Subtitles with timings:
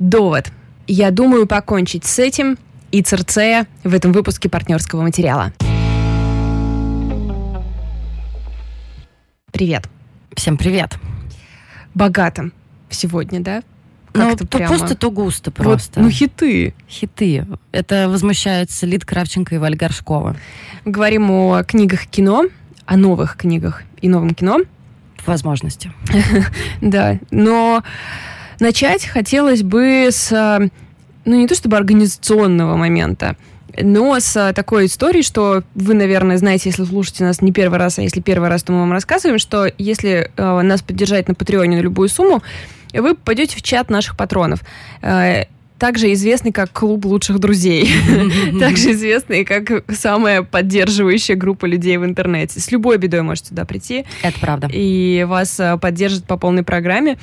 [0.00, 0.50] Довод.
[0.86, 2.56] Я думаю покончить с этим
[2.90, 5.52] и Церцея в этом выпуске партнерского материала.
[9.52, 9.88] Привет.
[10.34, 10.96] Всем привет.
[11.92, 12.50] Богато
[12.88, 13.62] сегодня, да?
[14.14, 14.72] Ну, то прямо...
[14.72, 16.00] пусто, то густо просто.
[16.00, 16.74] Вот, ну, хиты.
[16.88, 17.46] Хиты.
[17.70, 20.34] Это возмущаются Лид Кравченко и Валь Горшкова.
[20.86, 22.46] Говорим о книгах кино,
[22.86, 24.60] о новых книгах и новом кино.
[25.26, 25.92] Возможности.
[26.80, 27.84] Да, но
[28.60, 30.30] начать хотелось бы с,
[31.24, 33.36] ну, не то чтобы организационного момента,
[33.80, 38.02] но с такой историей, что вы, наверное, знаете, если слушаете нас не первый раз, а
[38.02, 41.80] если первый раз, то мы вам рассказываем, что если э, нас поддержать на Патреоне на
[41.80, 42.42] любую сумму,
[42.92, 44.60] вы попадете в чат наших патронов.
[45.02, 45.44] Э,
[45.80, 47.90] также известный как клуб лучших друзей,
[48.60, 52.60] также известный как самая поддерживающая группа людей в интернете.
[52.60, 54.04] С любой бедой можете туда прийти.
[54.22, 54.68] Это правда.
[54.70, 57.18] И вас э, поддержат по полной программе.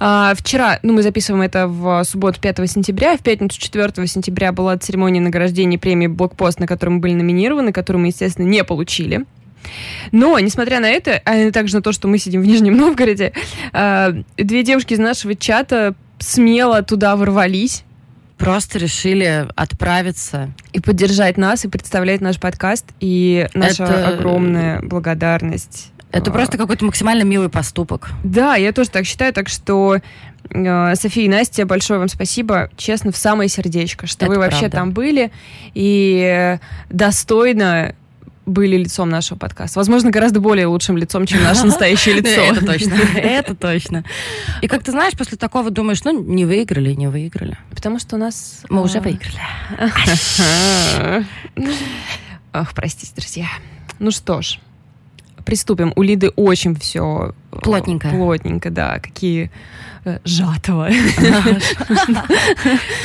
[0.00, 4.76] А, вчера, ну, мы записываем это в субботу 5 сентября, в пятницу 4 сентября была
[4.78, 9.26] церемония награждения премии «Блокпост», на которую мы были номинированы, которую мы, естественно, не получили.
[10.12, 13.34] Но, несмотря на это, а также на то, что мы сидим в Нижнем Новгороде,
[13.74, 17.84] а, две девушки из нашего чата смело туда ворвались.
[18.38, 20.50] Просто решили отправиться.
[20.72, 22.86] И поддержать нас, и представлять наш подкаст.
[23.00, 24.08] И наша это...
[24.08, 25.92] огромная благодарность.
[26.10, 28.10] Это просто какой-то максимально милый поступок.
[28.24, 29.32] Да, я тоже так считаю.
[29.34, 29.98] Так что
[30.50, 34.60] э, София и Настя, большое вам спасибо, честно, в самое сердечко, что Это вы вообще
[34.60, 34.76] правда.
[34.78, 35.30] там были
[35.74, 36.58] и
[36.88, 37.94] достойно
[38.48, 39.78] были лицом нашего подкаста.
[39.78, 42.40] Возможно, гораздо более лучшим лицом, чем наше настоящее лицо.
[42.40, 42.94] Это точно.
[43.14, 44.04] Это точно.
[44.62, 47.58] И как ты знаешь, после такого думаешь, ну, не выиграли, не выиграли.
[47.70, 48.62] Потому что у нас...
[48.68, 49.40] Мы уже а, выиграли.
[52.54, 53.46] Ох, простите, друзья.
[53.98, 54.58] Ну что ж,
[55.44, 55.92] приступим.
[55.96, 57.34] У Лиды очень все...
[57.52, 58.08] Э, плотненько.
[58.10, 58.98] Плотненько, да.
[58.98, 59.50] Какие
[60.04, 60.88] э, жатого.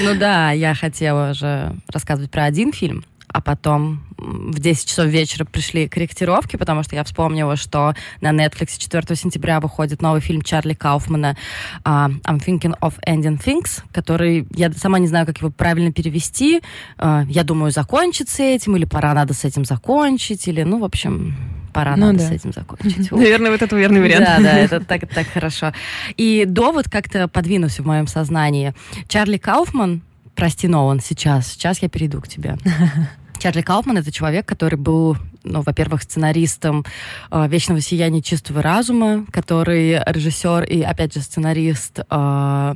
[0.02, 5.46] Ну да, я хотела уже рассказывать про один фильм, а потом в 10 часов вечера
[5.46, 10.74] пришли корректировки, потому что я вспомнила, что на Netflix 4 сентября выходит новый фильм Чарли
[10.74, 11.38] Кауфмана
[11.84, 16.62] uh, «I'm thinking of ending things», который, я сама не знаю, как его правильно перевести.
[16.98, 20.86] Uh, я думаю, закончить с этим, или пора надо с этим закончить, или, ну, в
[20.86, 21.36] общем,
[21.74, 22.28] пора ну, надо да.
[22.28, 23.12] с этим закончить.
[23.12, 24.26] Наверное, вот это верный вариант.
[24.26, 25.74] Да, да, это так, так хорошо.
[26.16, 28.74] И довод как-то подвинулся в моем сознании.
[29.08, 30.02] Чарли Кауфман,
[30.36, 32.58] прости, Нолан, сейчас, сейчас я перейду к тебе.
[33.40, 36.86] Чарли Кауфман— это человек, который был, ну, во-первых, сценаристом
[37.32, 42.76] э, «Вечного сияния чистого разума», который режиссер и, опять же, сценарист э,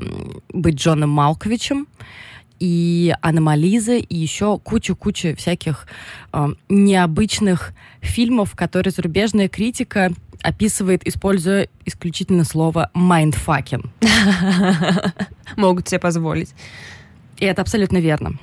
[0.54, 1.88] «Быть Джоном Малковичем»
[2.60, 5.88] и «Аномализы», и еще кучу-кучу всяких
[6.34, 13.92] э, необычных фильмов, которые зарубежная критика описывает, используя исключительно слово «mindfucking».
[15.56, 16.54] Могут себе позволить.
[17.38, 18.38] И это абсолютно верно.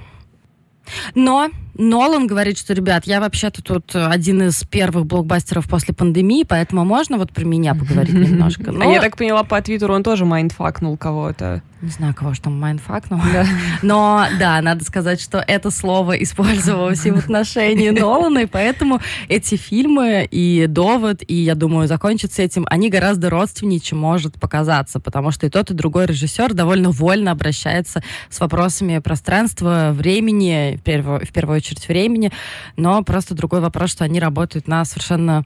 [1.14, 6.84] Но Нолан говорит, что, ребят, я вообще-то тут один из первых блокбастеров после пандемии, поэтому
[6.84, 8.70] можно вот про меня поговорить немножко.
[8.72, 8.88] Но...
[8.88, 11.62] А я так поняла, по твиттеру он тоже mindfuck нул кого-то.
[11.84, 13.20] Не знаю, кого же там mindfuck нул.
[13.30, 13.44] Да.
[13.82, 19.56] Но да, надо сказать, что это слово использовалось и в отношении Нолана, и поэтому эти
[19.56, 25.30] фильмы и «Довод», и, я думаю, закончится этим, они гораздо родственнее, чем может показаться, потому
[25.30, 31.26] что и тот, и другой режиссер довольно вольно обращается с вопросами пространства, времени, в первую,
[31.26, 32.32] в первую очередь времени,
[32.78, 35.44] но просто другой вопрос, что они работают на совершенно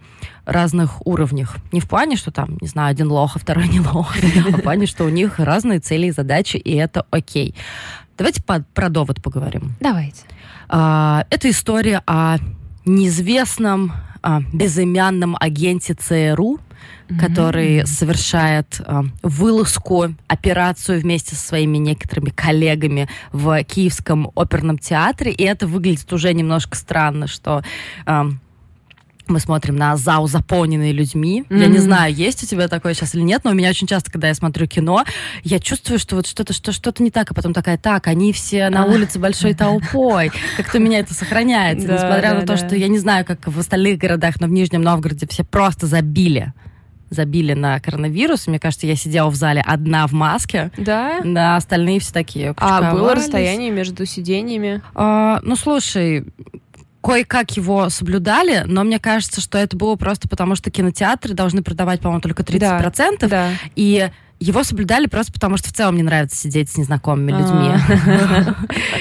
[0.49, 1.57] разных уровнях.
[1.73, 4.17] Не в плане, что там, не знаю, один лох, а второй не лох,
[4.53, 6.28] а в плане, что у них разные цели и задачи,
[6.59, 7.55] и это окей.
[8.17, 9.75] Давайте по, про довод поговорим.
[9.81, 10.23] Давайте.
[10.69, 12.39] А, это история о
[12.85, 17.19] неизвестном а, безымянном агенте ЦРУ, mm-hmm.
[17.19, 25.33] который совершает а, вылазку, операцию вместе со своими некоторыми коллегами в Киевском оперном театре.
[25.33, 27.63] И это выглядит уже немножко странно, что
[28.07, 28.27] а,
[29.29, 31.45] мы смотрим на зал, заполненный людьми.
[31.49, 31.61] Mm-hmm.
[31.61, 34.11] Я не знаю, есть у тебя такое сейчас или нет, но у меня очень часто,
[34.11, 35.05] когда я смотрю кино,
[35.45, 38.69] я чувствую, что вот что-то что, что-то не так, а потом такая, так, они все
[38.71, 40.31] на улице большой толпой.
[40.57, 43.99] Как-то у меня это сохраняется, несмотря на то, что я не знаю, как в остальных
[43.99, 46.53] городах, но в Нижнем Новгороде все просто забили
[47.11, 48.47] забили на коронавирус.
[48.47, 50.71] Мне кажется, я сидела в зале одна в маске.
[50.77, 51.21] Да?
[51.25, 54.83] Да, остальные все такие А было расстояние между сидениями?
[54.95, 56.27] А, ну, слушай,
[57.01, 62.01] кое-как его соблюдали, но мне кажется, что это было просто потому, что кинотеатры должны продавать,
[62.01, 63.19] по-моему, только 30%.
[63.21, 63.51] Да, да.
[63.77, 64.11] И
[64.41, 67.71] его соблюдали просто потому, что в целом мне нравится сидеть с незнакомыми людьми.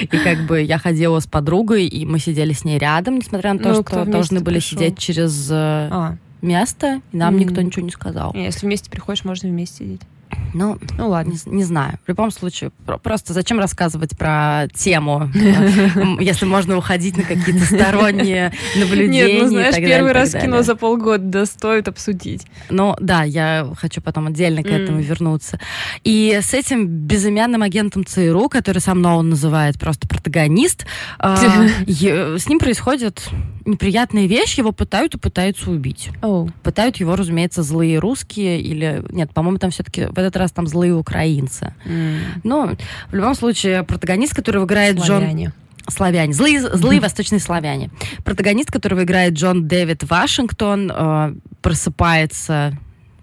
[0.00, 3.60] И как бы я ходила с подругой, и мы сидели с ней рядом, несмотря на
[3.60, 6.16] то, ну, что должны были сидеть через э, а.
[6.42, 8.32] место, и нам никто ничего не сказал.
[8.34, 10.02] Если вместе приходишь, можно вместе сидеть.
[10.54, 11.32] Ну, Ну ладно.
[11.32, 11.98] не, не знаю.
[12.04, 15.30] В любом случае, про- просто зачем рассказывать про тему,
[16.20, 21.24] если можно уходить на какие-то сторонние наблюдения Нет, ну знаешь, первый раз кино за полгода
[21.24, 22.46] да, стоит обсудить.
[22.70, 25.58] Ну да, я хочу потом отдельно к этому вернуться.
[26.04, 30.86] И с этим безымянным агентом ЦРУ, который сам он называет просто протагонист,
[31.18, 31.36] а,
[31.86, 33.28] с ним происходят
[33.64, 36.10] неприятные вещи, его пытают и пытаются убить.
[36.62, 39.04] Пытают его, разумеется, злые русские или...
[39.10, 41.72] Нет, по-моему, там все-таки в этот раз там злые украинцы.
[42.44, 42.76] Ну,
[43.10, 45.22] в любом случае, протагонист, которого играет Джон...
[45.22, 45.52] Славяне.
[45.88, 46.32] Славяне.
[46.32, 47.90] Злые, злые восточные славяне.
[48.24, 52.76] Протагонист, которого играет Джон Дэвид Вашингтон, э, просыпается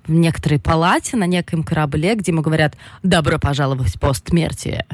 [0.08, 4.86] в некоторой палате на некоем корабле, где ему говорят «Добро пожаловать в постсмертие».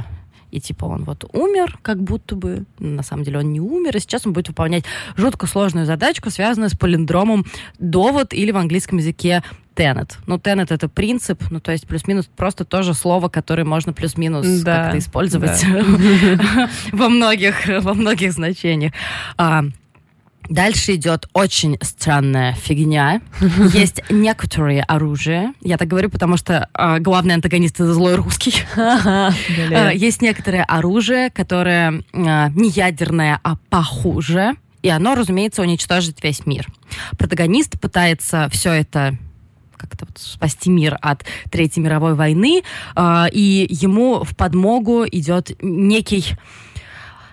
[0.52, 4.00] И типа он вот умер, как будто бы, на самом деле он не умер, и
[4.00, 4.84] сейчас он будет выполнять
[5.16, 7.46] жутко сложную задачку, связанную с полиндромом
[7.80, 9.44] довод или в английском языке
[9.76, 10.18] тенет.
[10.28, 14.84] Ну, тенет это принцип, ну, то есть плюс-минус просто тоже слово, которое можно плюс-минус Да,
[14.84, 15.64] как-то использовать
[16.92, 18.94] во многих, во многих значениях.
[19.38, 19.64] А,
[20.50, 23.22] Дальше идет очень странная фигня.
[23.74, 25.54] Есть некоторые оружия.
[25.62, 28.54] Я так говорю, потому что а, главный антагонист это злой русский.
[28.78, 34.56] А, Есть некоторое оружие, которое а, не ядерное, а похуже.
[34.82, 36.68] И оно, разумеется, уничтожит весь мир.
[37.18, 39.18] Протагонист пытается все это
[39.78, 42.64] как-то вот спасти мир от Третьей мировой войны,
[42.96, 46.36] а, и ему в подмогу идет некий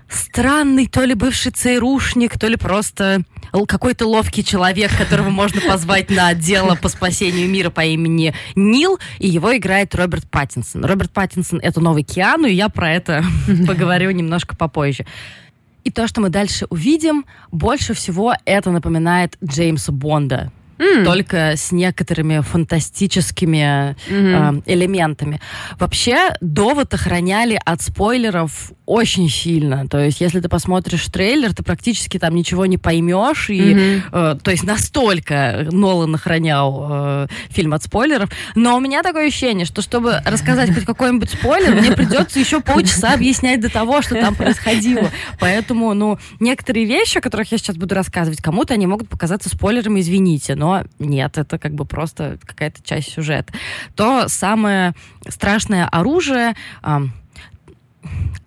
[0.09, 3.23] странный то ли бывший ЦРУшник, то ли просто
[3.67, 9.29] какой-то ловкий человек, которого можно позвать на дело по спасению мира по имени Нил, и
[9.29, 10.85] его играет Роберт Паттинсон.
[10.85, 13.25] Роберт Паттинсон— это новый Киану, и я про это
[13.67, 15.07] поговорю немножко попозже.
[15.85, 20.53] И то, что мы дальше увидим, больше всего это напоминает Джеймса Бонда.
[20.79, 21.05] М.
[21.05, 24.59] Только с некоторыми фантастическими Мгм.
[24.67, 25.41] э, элементами.
[25.79, 29.87] Вообще, довод охраняли от спойлеров очень сильно.
[29.89, 33.51] То есть, если ты посмотришь трейлер, ты практически там ничего не поймешь.
[33.51, 34.03] И, Мгм.
[34.13, 38.31] э, то есть, настолько Нолан охранял э, фильм от спойлеров.
[38.55, 43.13] Но у меня такое ощущение, что чтобы рассказать хоть какой-нибудь спойлер, мне придется еще полчаса
[43.15, 45.11] объяснять до того, что там происходило.
[45.39, 50.01] Поэтому, ну, некоторые вещи, о которых я сейчас буду рассказывать, кому-то они могут показаться спойлерами,
[50.01, 50.68] извините, но
[50.99, 53.53] нет, это как бы просто какая-то часть сюжета.
[53.95, 54.95] То самое
[55.29, 57.13] страшное оружие, ам,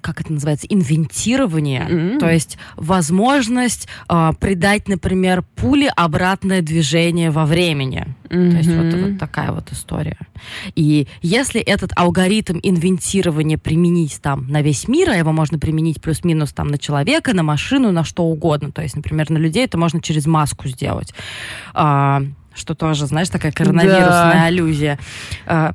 [0.02, 2.20] как это называется, инвентирование, М.
[2.20, 8.08] то есть возможность а, придать, например, пуле обратное движение во времени.
[8.30, 10.18] То есть вот, вот такая вот история.
[10.76, 16.52] И если этот алгоритм инвентирования применить там на весь мир, а его можно применить плюс-минус
[16.54, 20.02] там на человека, на машину, на что угодно, то есть, например, на людей это можно
[20.02, 21.14] через маску сделать,
[21.74, 22.24] А,
[22.54, 24.46] что тоже, знаешь, такая коронавирусная Да.
[24.46, 25.00] аллюзия.
[25.46, 25.74] А,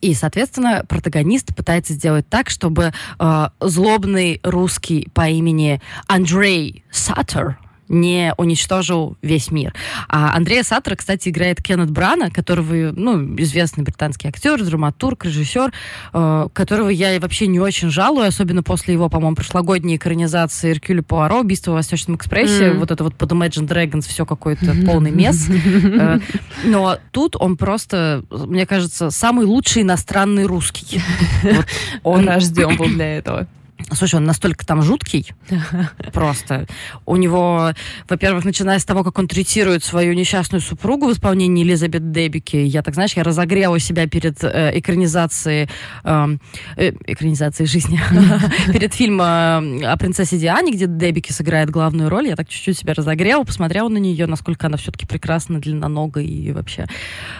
[0.00, 7.58] и, соответственно, протагонист пытается сделать так, чтобы э, злобный русский по имени Андрей Саттер
[7.90, 9.74] не уничтожил весь мир.
[10.08, 15.72] А Андрея Саттера, кстати, играет Кеннет Брана, которого, ну, известный британский актер, драматург, режиссер,
[16.14, 21.40] э, которого я вообще не очень жалую, особенно после его, по-моему, прошлогодней экранизации Эркюля Пуаро,
[21.40, 22.78] «Убийство в Восточном экспрессе», Мгм.
[22.78, 25.48] вот это вот под Imagine Dragons все какой-то полный мес.
[25.50, 26.20] Э,
[26.64, 31.02] Но тут он просто, мне кажется, самый лучший иностранный русский.
[31.42, 31.66] Вот
[32.04, 33.48] Он он, рожден был для этого.
[33.92, 35.32] Слушай, он настолько там жуткий,
[36.12, 36.66] просто.
[37.06, 37.72] У него,
[38.08, 42.82] во-первых, начиная с того, как он третирует свою несчастную супругу в исполнении Элизабет Дебики, я
[42.82, 45.68] так, знаешь, я разогрела себя перед э, экранизацией,
[46.04, 46.40] эм,
[46.76, 48.00] э, экранизацией жизни,
[48.72, 52.94] перед фильмом э, о принцессе Диане, где Дебики сыграет главную роль, я так чуть-чуть себя
[52.94, 56.86] разогрела, посмотрела на нее, насколько она все-таки прекрасна, длинноногая и вообще.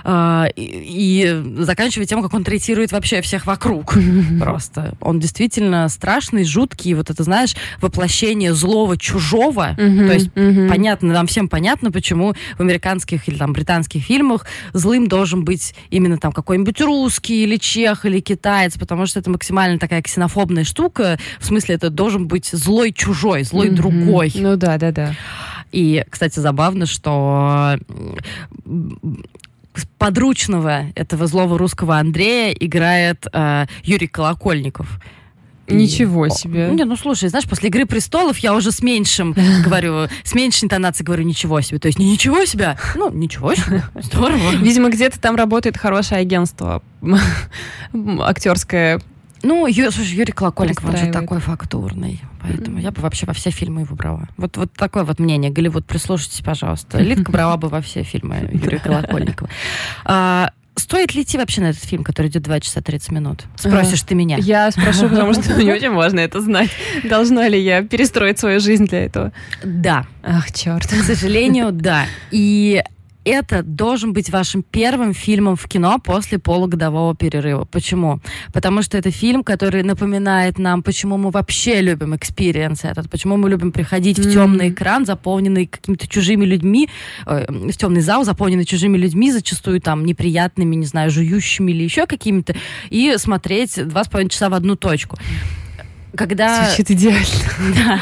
[0.04, 3.94] А, и, и заканчивая тем, как он третирует вообще всех вокруг.
[4.40, 4.94] Просто.
[5.00, 6.94] Он действительно страшный, жуткий.
[6.94, 9.74] Вот это, знаешь, воплощение злого чужого.
[9.76, 15.44] То есть понятно, нам всем понятно, почему в американских или там британских фильмах злым должен
[15.44, 20.64] быть именно там какой-нибудь русский или чех или китаец, потому что это максимально такая ксенофобная
[20.64, 21.18] штука.
[21.38, 24.32] В смысле, это должен быть злой чужой, злой другой.
[24.34, 25.14] Ну да, да, да.
[25.72, 27.78] И, кстати, забавно, что
[29.98, 35.00] подручного этого злого русского Андрея играет э, Юрий Колокольников.
[35.74, 36.68] Ничего себе.
[36.72, 39.34] Не, ну слушай, знаешь, после «Игры престолов» я уже с меньшим
[39.64, 41.78] говорю, с меньшей интонацией говорю «ничего себе».
[41.78, 44.50] То есть не «ничего себе», ну, «ничего себе», здорово.
[44.56, 46.82] Видимо, где-то там работает хорошее агентство
[48.20, 49.00] актерское.
[49.42, 52.20] Ну, Ю- слушай, Юрий Колокольников, он же такой фактурный.
[52.42, 54.28] Поэтому я бы вообще во все фильмы его брала.
[54.36, 55.50] Вот, вот такое вот мнение.
[55.50, 56.98] Голливуд, прислушайтесь, пожалуйста.
[57.00, 59.48] Лидка брала бы во все фильмы Юрия Колокольникова.
[60.04, 60.50] А,
[60.80, 63.44] стоит ли идти вообще на этот фильм, который идет 2 часа 30 минут?
[63.56, 64.36] Спросишь ты меня.
[64.38, 66.70] Я спрошу, потому что мне очень важно это знать.
[67.04, 69.32] Должна ли я перестроить свою жизнь для этого?
[69.62, 70.06] Да.
[70.22, 70.86] Ах, черт.
[70.86, 72.06] К сожалению, да.
[72.30, 72.82] И
[73.24, 77.64] это должен быть вашим первым фильмом в кино после полугодового перерыва.
[77.64, 78.20] Почему?
[78.52, 83.50] Потому что это фильм, который напоминает нам, почему мы вообще любим experience этот, почему мы
[83.50, 86.88] любим приходить в темный экран, заполненный какими-то чужими людьми,
[87.26, 92.06] э, в темный зал, заполненный чужими людьми, зачастую там неприятными, не знаю, жующими или еще
[92.06, 92.54] какими-то,
[92.88, 95.18] и смотреть два с половиной часа в одну точку
[96.16, 96.66] когда...
[96.66, 97.26] Звучит идеально.
[97.74, 98.00] Да.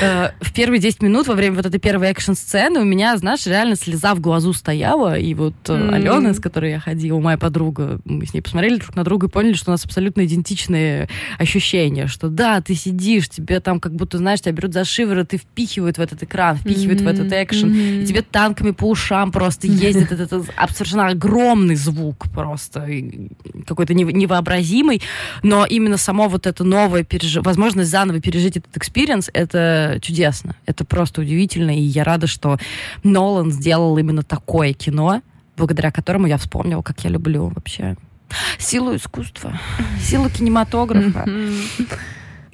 [0.00, 3.76] Э, в первые 10 минут во время вот этой первой экшн-сцены у меня, знаешь, реально
[3.76, 5.94] слеза в глазу стояла, и вот mm.
[5.94, 9.30] Алена, с которой я ходила, моя подруга, мы с ней посмотрели друг на друга и
[9.30, 14.18] поняли, что у нас абсолютно идентичные ощущения, что да, ты сидишь, тебе там как будто,
[14.18, 17.04] знаешь, тебя берут за шиворот и впихивают в этот экран, впихивают mm-hmm.
[17.04, 18.02] в этот экшен, mm-hmm.
[18.02, 22.88] и тебе танками по ушам просто ездит этот, этот совершенно огромный звук просто,
[23.66, 25.02] какой-то невообразимый,
[25.42, 27.36] но именно само вот это новое переж...
[27.36, 30.56] возможность заново пережить этот experience, это чудесно.
[30.66, 32.58] Это просто удивительно, и я рада, что
[33.02, 35.22] Нолан сделал именно такое кино,
[35.56, 37.96] благодаря которому я вспомнила, как я люблю вообще
[38.58, 39.60] силу искусства,
[40.00, 41.28] силу кинематографа.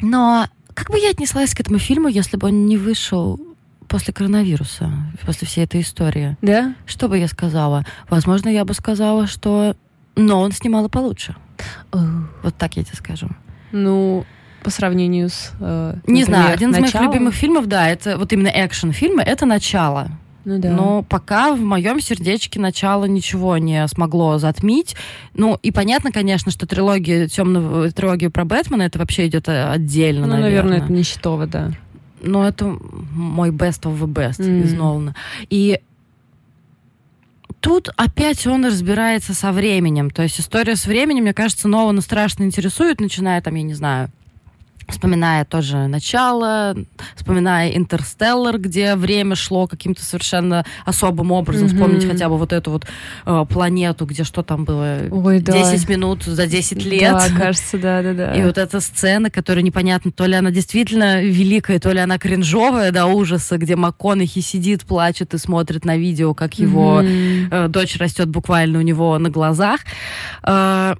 [0.00, 3.40] Но как бы я отнеслась к этому фильму, если бы он не вышел
[3.86, 4.92] после коронавируса,
[5.24, 6.36] после всей этой истории?
[6.42, 6.74] Да?
[6.84, 7.86] Что бы я сказала?
[8.08, 9.76] Возможно, я бы сказала, что
[10.16, 11.36] но он снимал получше.
[11.92, 13.28] Вот так я тебе скажу.
[13.70, 14.26] Ну,
[14.68, 15.52] по сравнению с...
[15.60, 20.10] Э, Не знаю, один из моих любимых фильмов, да, это вот именно экшен-фильмы, это «Начало».
[20.44, 20.70] Ну, да.
[20.70, 24.94] Но пока в моем сердечке начало ничего не смогло затмить.
[25.32, 30.26] Ну, и понятно, конечно, что трилогия темного, трилогия про Бэтмена, это вообще идет э, отдельно,
[30.26, 30.62] ну, наверное.
[30.62, 31.70] наверное, это нищетово, да.
[32.20, 34.64] Но это мой best of the best mm.
[34.64, 35.14] из Нолана.
[35.48, 35.80] И
[37.60, 40.10] тут опять он разбирается со временем.
[40.10, 44.10] То есть история с временем, мне кажется, Нолана страшно интересует, начиная там, я не знаю,
[44.88, 46.74] вспоминая тоже начало,
[47.14, 51.68] вспоминая «Интерстеллар», где время шло каким-то совершенно особым образом.
[51.68, 51.74] Mm-hmm.
[51.74, 52.86] Вспомнить хотя бы вот эту вот
[53.26, 55.00] э, планету, где что там было?
[55.10, 55.92] Ой, 10 да.
[55.92, 57.12] минут за 10 лет.
[57.12, 58.34] Да, кажется, да-да-да.
[58.34, 62.90] И вот эта сцена, которая непонятно, то ли она действительно великая, то ли она кринжовая
[62.90, 67.48] до ужаса, где МакКонахи сидит, плачет и смотрит на видео, как его mm-hmm.
[67.50, 69.80] э, дочь растет буквально у него на глазах.
[70.44, 70.94] Э,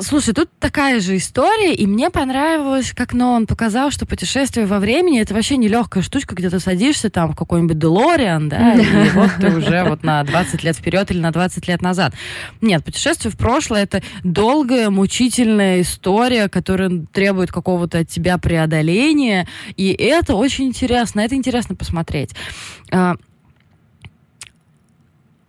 [0.00, 4.80] Слушай, тут такая же история, и мне понравилось, как но он показал, что путешествие во
[4.80, 9.10] времени это вообще не легкая штучка, где ты садишься там в какой-нибудь Делориан, да, и
[9.10, 12.12] вот ты уже вот на 20 лет вперед или на 20 лет назад.
[12.60, 19.46] Нет, путешествие в прошлое это долгая, мучительная история, которая требует какого-то от тебя преодоления,
[19.76, 22.34] и это очень интересно, это интересно посмотреть.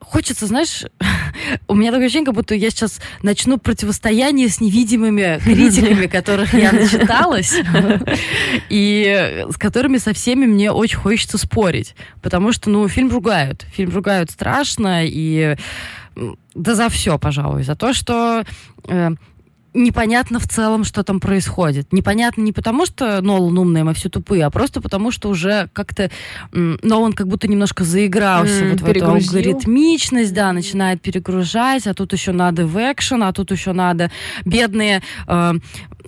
[0.08, 0.86] Хочется, знаешь,
[1.68, 6.72] у меня такое ощущение, как будто я сейчас начну противостояние с невидимыми критиками, которых я
[6.72, 7.56] начиталась,
[8.70, 11.96] и с которыми со всеми мне очень хочется спорить.
[12.22, 13.66] Потому что, ну, фильм ругают.
[13.74, 15.58] Фильм ругают страшно, и
[16.54, 17.64] да за все, пожалуй.
[17.64, 18.46] За то, что
[18.88, 19.10] э,
[19.76, 21.92] непонятно в целом, что там происходит.
[21.94, 26.10] Непонятно не потому, что Нолан умный, мы все тупые, а просто потому, что уже как-то
[26.52, 32.14] Нолан как будто немножко заигрался mm, вот в эту алгоритмичность, да, начинает перегружать, а тут
[32.14, 34.10] еще надо в экшен, а тут еще надо
[34.46, 35.54] бедные э,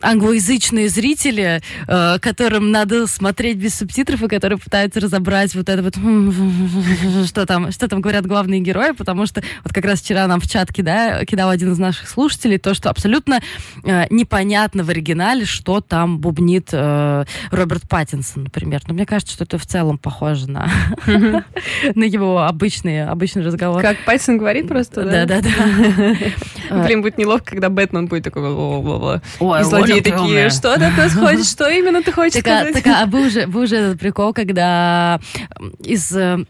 [0.01, 5.95] англоязычные зрители, э, которым надо смотреть без субтитров и которые пытаются разобрать вот это вот,
[7.27, 10.50] что там, что там говорят главные герои, потому что вот как раз вчера нам в
[10.50, 13.41] чат кидал, кидал один из наших слушателей то, что абсолютно
[13.84, 18.82] непонятно в оригинале, что там бубнит э, Роберт Паттинсон, например.
[18.88, 20.70] Но мне кажется, что это в целом похоже на,
[21.96, 23.82] на его обычный, обычный разговор.
[23.82, 25.26] Как Паттинсон говорит просто, да?
[25.26, 26.16] Да-да-да.
[26.86, 28.44] Блин, будет неловко, когда Бэтмен будет такой...
[28.48, 32.74] Ой, злодеи такие, что там происходит, что именно ты хочешь сказать?
[32.74, 35.20] Так, а вы уже, вы уже этот прикол, когда
[35.80, 36.46] из э,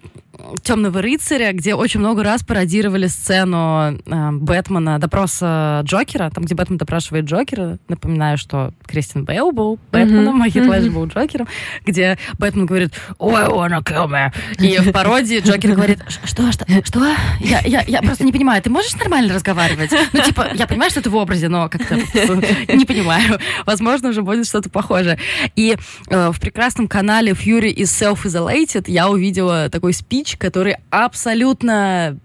[0.63, 6.77] Темного рыцаря, где очень много раз пародировали сцену э, Бэтмена, допроса Джокера, там, где Бэтмен
[6.77, 7.77] допрашивает Джокера.
[7.87, 10.45] Напоминаю, что Кристин Бейл был Бэтменом, mm-hmm.
[10.45, 11.47] а Хит Лэдж был Джокером,
[11.85, 14.31] где Бэтмен говорит «I wanna kill me».
[14.59, 16.51] И в пародии Джокер говорит «Что?
[16.51, 16.65] Что?
[16.83, 17.15] Что?
[17.39, 21.01] Я, я, я просто не понимаю, ты можешь нормально разговаривать?» Ну, типа, я понимаю, что
[21.01, 23.39] ты в образе, но как-то не понимаю.
[23.65, 25.19] Возможно, уже будет что-то похожее.
[25.55, 25.77] И
[26.09, 32.17] э, в прекрасном канале Fury is Self-Isolated я увидела такой спич, который абсолютно,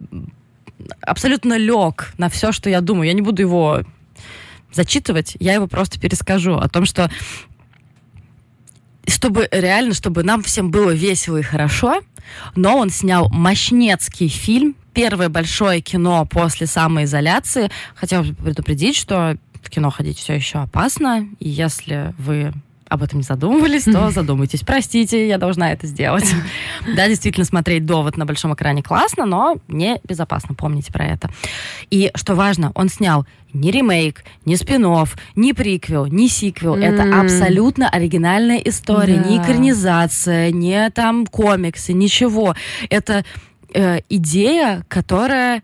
[1.01, 3.07] абсолютно лег на все, что я думаю.
[3.07, 3.83] Я не буду его
[4.73, 7.11] зачитывать, я его просто перескажу о том, что
[9.07, 12.01] чтобы реально, чтобы нам всем было весело и хорошо,
[12.55, 17.71] но он снял мощнецкий фильм первое большое кино после самоизоляции.
[17.95, 22.53] Хотела предупредить, что в кино ходить все еще опасно, и если вы
[22.93, 24.61] об этом не задумывались, то задумайтесь.
[24.61, 26.31] Простите, я должна это сделать.
[26.97, 31.31] Да, действительно, смотреть «Довод» на большом экране классно, но не безопасно, помните про это.
[31.91, 34.83] И, что важно, он снял ни ремейк, ни спин
[35.37, 36.77] ни приквел, ни сиквел.
[36.77, 36.85] Mm.
[36.85, 39.29] Это абсолютно оригинальная история, да.
[39.29, 42.55] не экранизация, не там комиксы, ничего.
[42.91, 43.25] Это
[43.73, 45.63] э, идея, которая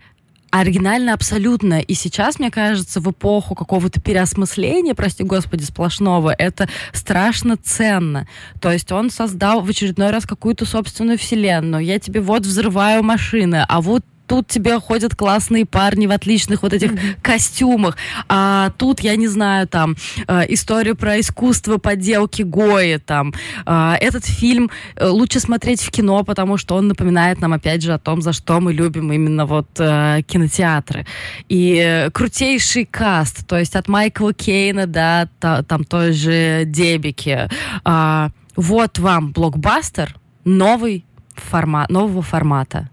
[0.51, 1.81] оригинально абсолютно.
[1.81, 8.27] И сейчас, мне кажется, в эпоху какого-то переосмысления, прости господи, сплошного, это страшно ценно.
[8.61, 11.85] То есть он создал в очередной раз какую-то собственную вселенную.
[11.85, 16.75] Я тебе вот взрываю машины, а вот тут тебе ходят классные парни в отличных вот
[16.75, 17.17] этих mm-hmm.
[17.23, 17.97] костюмах,
[18.29, 19.97] а тут, я не знаю, там,
[20.29, 23.33] э, историю про искусство подделки Гои, там,
[23.67, 27.95] э, этот фильм э, лучше смотреть в кино, потому что он напоминает нам, опять же,
[27.95, 31.07] о том, за что мы любим именно вот э, кинотеатры.
[31.49, 37.49] И э, крутейший каст, то есть от Майкла Кейна до та, там той же Дебики.
[37.85, 41.05] Э, вот вам блокбастер новый
[41.35, 42.91] формат, нового формата.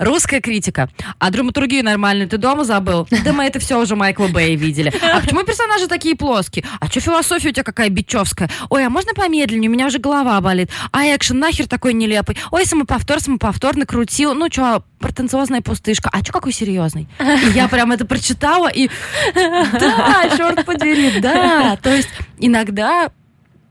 [0.00, 0.88] Русская критика.
[1.18, 3.06] А драматургию нормальную ты дома забыл?
[3.22, 4.90] Да мы это все уже Майкла Бэй видели.
[5.02, 6.64] А почему персонажи такие плоские?
[6.80, 8.48] А что философия у тебя какая бичевская?
[8.70, 9.68] Ой, а можно помедленнее?
[9.68, 10.70] У меня уже голова болит.
[10.90, 12.38] А экшен нахер такой нелепый?
[12.50, 14.32] Ой, самоповтор, самоповтор накрутил.
[14.32, 16.08] Ну что, претенциозная пустышка.
[16.10, 17.06] А что какой серьезный?
[17.20, 18.88] И я прям это прочитала и...
[19.34, 21.76] Да, черт подери, да.
[21.82, 23.10] То есть иногда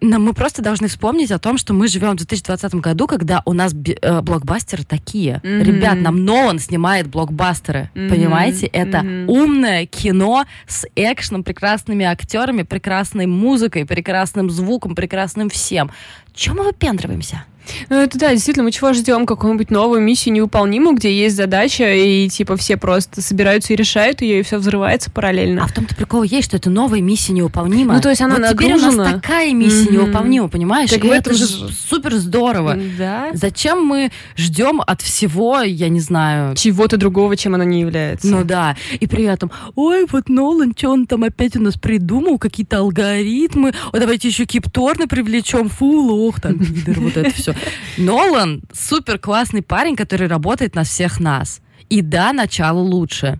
[0.01, 3.53] но мы просто должны вспомнить о том, что мы живем в 2020 году, когда у
[3.53, 5.41] нас э, блокбастеры такие.
[5.43, 5.63] Mm-hmm.
[5.63, 7.89] Ребят, нам Нолан снимает блокбастеры.
[7.93, 8.09] Mm-hmm.
[8.09, 8.67] Понимаете?
[8.67, 9.25] Это mm-hmm.
[9.27, 15.91] умное кино с экшеном, прекрасными актерами, прекрасной музыкой, прекрасным звуком, прекрасным всем.
[16.33, 17.43] Чем мы выпендриваемся?
[17.89, 19.25] Ну, это да, действительно, мы чего ждем?
[19.25, 24.39] Какую-нибудь новую миссию невыполнимую, где есть задача, и типа все просто собираются и решают ее,
[24.39, 25.63] и все взрывается параллельно.
[25.63, 27.97] А в том-то прикол есть, что это новая миссия невыполнимая.
[27.97, 28.77] Ну, то есть она вот нагружена.
[28.77, 29.93] теперь у нас такая миссия mm-hmm.
[29.93, 30.89] невыполнима, понимаешь?
[30.89, 32.77] Так и это же супер здорово.
[32.97, 33.29] Да.
[33.33, 36.55] Зачем мы ждем от всего, я не знаю...
[36.55, 38.27] Чего-то другого, чем она не является.
[38.27, 38.75] Ну да.
[38.99, 43.73] И при этом, ой, вот Нолан, что он там опять у нас придумал, какие-то алгоритмы,
[43.93, 47.53] Ой, давайте еще Кипторна привлечем, фу, лох, там, вот это все.
[47.97, 51.61] Нолан супер классный парень, который работает на всех нас.
[51.89, 53.39] И да, начало лучше.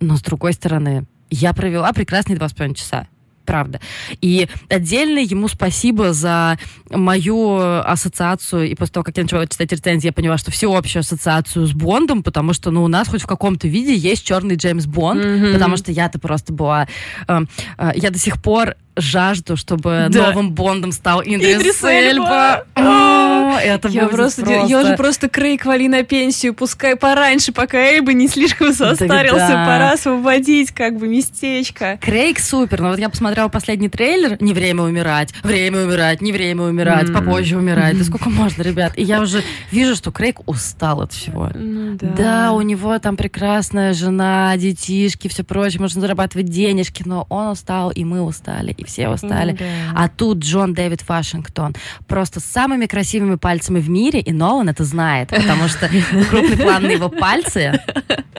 [0.00, 3.06] Но с другой стороны, я провела прекрасные два с половиной часа
[3.44, 3.80] правда.
[4.20, 6.58] И отдельно ему спасибо за
[6.90, 8.70] мою ассоциацию.
[8.70, 12.22] И после того, как я начала читать рецензии, я поняла, что всеобщую ассоциацию с Бондом,
[12.22, 15.52] потому что, ну, у нас хоть в каком-то виде есть черный Джеймс Бонд, mm-hmm.
[15.52, 16.86] потому что я-то просто была...
[17.28, 17.40] Э,
[17.78, 20.28] э, я до сих пор жажду, чтобы да.
[20.28, 22.64] новым Бондом стал Индрис, Индрис Эльба.
[22.76, 23.60] Эльба.
[23.62, 24.66] это я просто, просто...
[24.66, 29.66] Я уже просто Крейг вали на пенсию, пускай пораньше, пока Эльба не слишком состарился, да.
[29.66, 31.98] пора освободить как бы местечко.
[32.00, 36.64] Крейг супер, но вот я посмотрела последний трейлер, не время умирать, время умирать, не время
[36.64, 37.12] умирать, mm.
[37.12, 38.92] попозже умирать, да сколько можно, ребят.
[38.96, 41.50] И я уже вижу, что Крейг устал от всего.
[41.54, 42.08] Ну, да.
[42.08, 47.90] да, у него там прекрасная жена, детишки, все прочее, можно зарабатывать денежки, но он устал,
[47.90, 49.52] и мы устали и все устали.
[49.52, 49.64] Да.
[49.94, 51.74] А тут Джон Дэвид Вашингтон
[52.06, 55.88] просто с самыми красивыми пальцами в мире, и Нолан это знает, потому что
[56.30, 57.80] крупный план на его пальцы.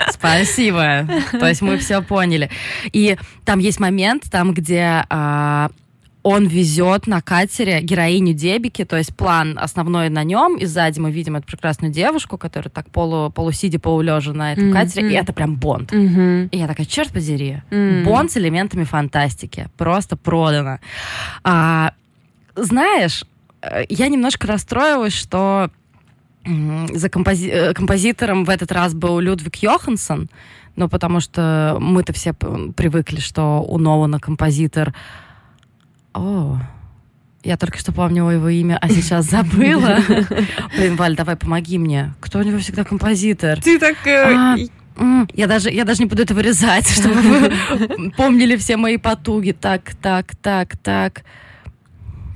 [0.10, 1.08] Спасибо.
[1.32, 2.50] То есть мы все поняли.
[2.92, 5.70] И там есть момент, там, где а,
[6.24, 11.12] он везет на катере героиню Дебики, то есть план основной на нем, и сзади мы
[11.12, 14.74] видим эту прекрасную девушку, которая так полу, полусидя, полулежа на этом mm-hmm.
[14.74, 15.92] катере, и это прям Бонд.
[15.92, 16.50] Mm-hmm.
[16.50, 18.04] И я такая, черт подери, mm-hmm.
[18.04, 20.80] Бонд с элементами фантастики, просто продано.
[21.44, 21.94] А,
[22.56, 23.26] знаешь,
[23.62, 25.72] э, я немножко расстроилась, что
[26.44, 30.30] за компози- э, композитором в этот раз был Людвиг Йоханссон,
[30.76, 34.94] ну, потому что мы-то все привыкли, что у Нолана композитор
[36.14, 36.58] о,
[37.44, 40.00] я только что помнила его имя, а сейчас забыла.
[40.76, 42.14] Блин, Валь, давай помоги мне.
[42.20, 43.62] Кто у него всегда композитор?
[43.62, 43.96] Ты так...
[44.06, 44.58] Э,
[44.98, 49.52] а, я даже, я даже не буду это вырезать, чтобы вы помнили все мои потуги.
[49.52, 51.24] Так, так, так, так.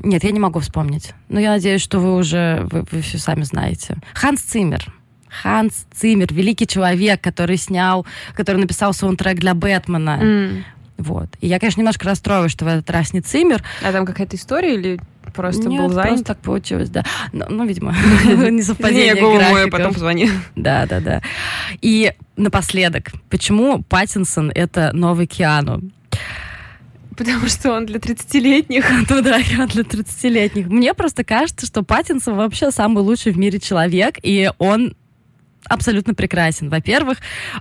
[0.03, 1.13] Нет, я не могу вспомнить.
[1.29, 3.97] Но я надеюсь, что вы уже, вы, вы все сами знаете.
[4.13, 4.93] Ханс Циммер.
[5.41, 10.19] Ханс Циммер, великий человек, который снял, который написал саундтрек для Бэтмена.
[10.21, 10.63] Mm.
[10.97, 11.27] Вот.
[11.41, 13.63] И я, конечно, немножко расстроилась, что в этот раз не Цимер.
[13.83, 14.99] А там какая-то история или
[15.33, 16.09] просто Нет, был занят?
[16.09, 17.03] просто так получилось, да.
[17.33, 17.93] Ну, ну видимо,
[18.49, 19.71] не совпадение графиков.
[19.71, 20.29] потом позвони.
[20.55, 21.21] Да, да, да.
[21.81, 25.81] И напоследок, почему Паттинсон— это новый Киану?
[27.17, 28.85] Потому что он для 30-летних.
[29.09, 30.67] Ну да, я для 30-летних.
[30.67, 34.95] Мне просто кажется, что Паттинсон вообще самый лучший в мире человек, и он
[35.67, 36.69] абсолютно прекрасен.
[36.69, 37.19] Во-первых,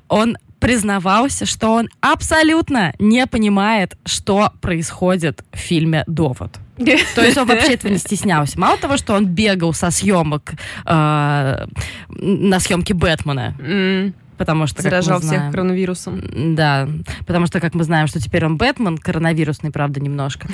[0.09, 6.59] он признавался, что он абсолютно не понимает, что происходит в фильме «Довод».
[6.79, 8.59] То есть он вообще этого не стеснялся.
[8.59, 10.55] Мало того, что он бегал со съемок
[10.87, 11.67] э,
[12.09, 14.13] на съемке Бэтмена, mm.
[14.39, 16.55] потому что заражал всех коронавирусом.
[16.55, 16.89] Да,
[17.27, 20.49] потому что, как мы знаем, что теперь он Бэтмен, коронавирусный, правда, немножко.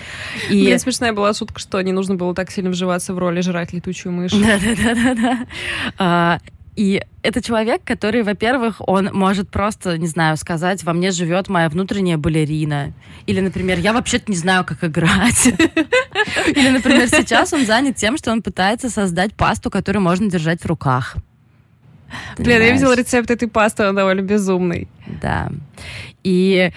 [0.50, 0.64] И...
[0.64, 4.12] Блин, смешная была шутка, что не нужно было так сильно вживаться в роли жрать летучую
[4.12, 4.32] мышь.
[5.96, 6.40] Да-да-да.
[6.76, 11.68] И это человек, который, во-первых, он может просто, не знаю, сказать, во мне живет моя
[11.68, 12.92] внутренняя балерина.
[13.26, 15.46] Или, например, я вообще-то не знаю, как играть.
[16.46, 20.66] Или, например, сейчас он занят тем, что он пытается создать пасту, которую можно держать в
[20.66, 21.16] руках.
[22.38, 24.88] Блин, я видела рецепт этой пасты, он довольно безумный.
[25.20, 25.50] Да.
[26.22, 26.72] И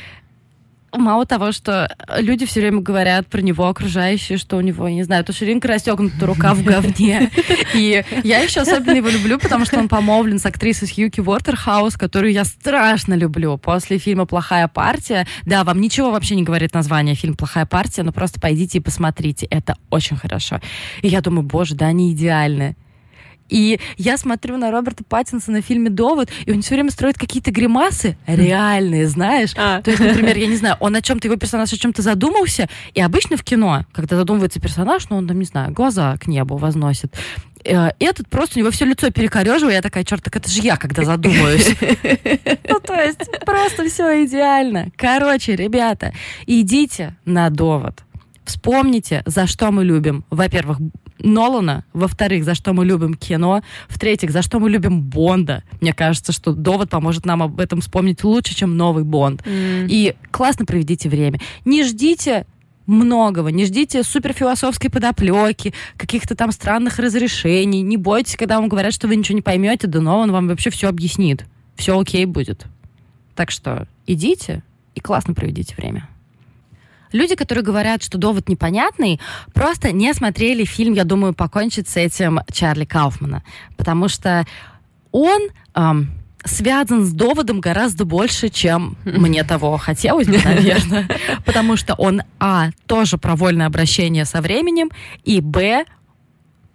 [0.93, 5.03] мало того, что люди все время говорят про него окружающие, что у него, я не
[5.03, 7.31] знаю, то ширинка расстегнута, рука в говне.
[7.73, 12.31] И я еще особенно его люблю, потому что он помолвлен с актрисой Хьюки Уортерхаус, которую
[12.31, 13.57] я страшно люблю.
[13.57, 18.11] После фильма «Плохая партия», да, вам ничего вообще не говорит название фильм «Плохая партия», но
[18.11, 19.45] просто пойдите и посмотрите.
[19.47, 20.59] Это очень хорошо.
[21.01, 22.75] И я думаю, боже, да, они идеальны.
[23.53, 27.51] И я смотрю на Роберта Паттинсона в фильме «Довод», и он все время строит какие-то
[27.51, 29.51] гримасы реальные, знаешь.
[29.55, 29.81] А.
[29.83, 33.01] То есть, например, я не знаю, он о чем-то, его персонаж о чем-то задумался, и
[33.01, 37.13] обычно в кино, когда задумывается персонаж, ну, он там, не знаю, глаза к небу возносит.
[37.63, 40.75] Э, этот просто у него все лицо перекореживает, я такая, черт, так это же я,
[40.77, 41.75] когда задумаюсь.
[42.67, 44.87] Ну, то есть, просто все идеально.
[44.97, 46.11] Короче, ребята,
[46.47, 48.03] идите на довод.
[48.45, 50.79] Вспомните, за что мы любим, во-первых,
[51.19, 55.63] Нолана, во-вторых, за что мы любим кино, в-третьих, за что мы любим Бонда.
[55.81, 59.41] Мне кажется, что довод поможет нам об этом вспомнить лучше, чем новый Бонд.
[59.41, 59.87] Mm.
[59.89, 61.39] И классно проведите время.
[61.65, 62.45] Не ждите
[62.85, 63.49] многого.
[63.49, 67.81] Не ждите суперфилософской подоплеки, каких-то там странных разрешений.
[67.81, 70.69] Не бойтесь, когда вам говорят, что вы ничего не поймете, да но он вам вообще
[70.69, 71.45] все объяснит.
[71.75, 72.65] Все окей будет.
[73.35, 74.63] Так что идите
[74.95, 76.07] и классно проведите время.
[77.13, 79.21] Люди, которые говорят, что довод непонятный,
[79.53, 83.43] просто не смотрели фильм, я думаю, покончить с этим Чарли Кауфмана.
[83.77, 84.45] Потому что
[85.11, 85.41] он...
[85.75, 86.11] Эм,
[86.45, 91.07] связан с доводом гораздо больше, чем мне того хотелось бы, наверное.
[91.45, 94.91] Потому что он, а, тоже про вольное обращение со временем,
[95.23, 95.85] и, б,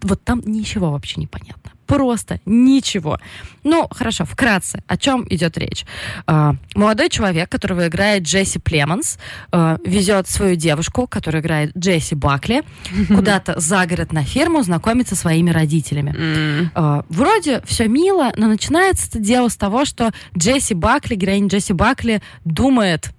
[0.01, 3.19] вот там ничего вообще не понятно просто ничего.
[3.65, 5.85] Ну, хорошо, вкратце, о чем идет речь?
[6.27, 9.19] Э, молодой человек, которого играет Джесси Племонс,
[9.51, 12.63] э, везет свою девушку, которая играет Джесси Бакли,
[13.09, 16.71] куда-то за город на ферму знакомиться со своими родителями.
[16.75, 21.73] Э, вроде все мило, но начинается это дело с того, что Джесси Бакли, героинь Джесси
[21.73, 23.11] Бакли, думает,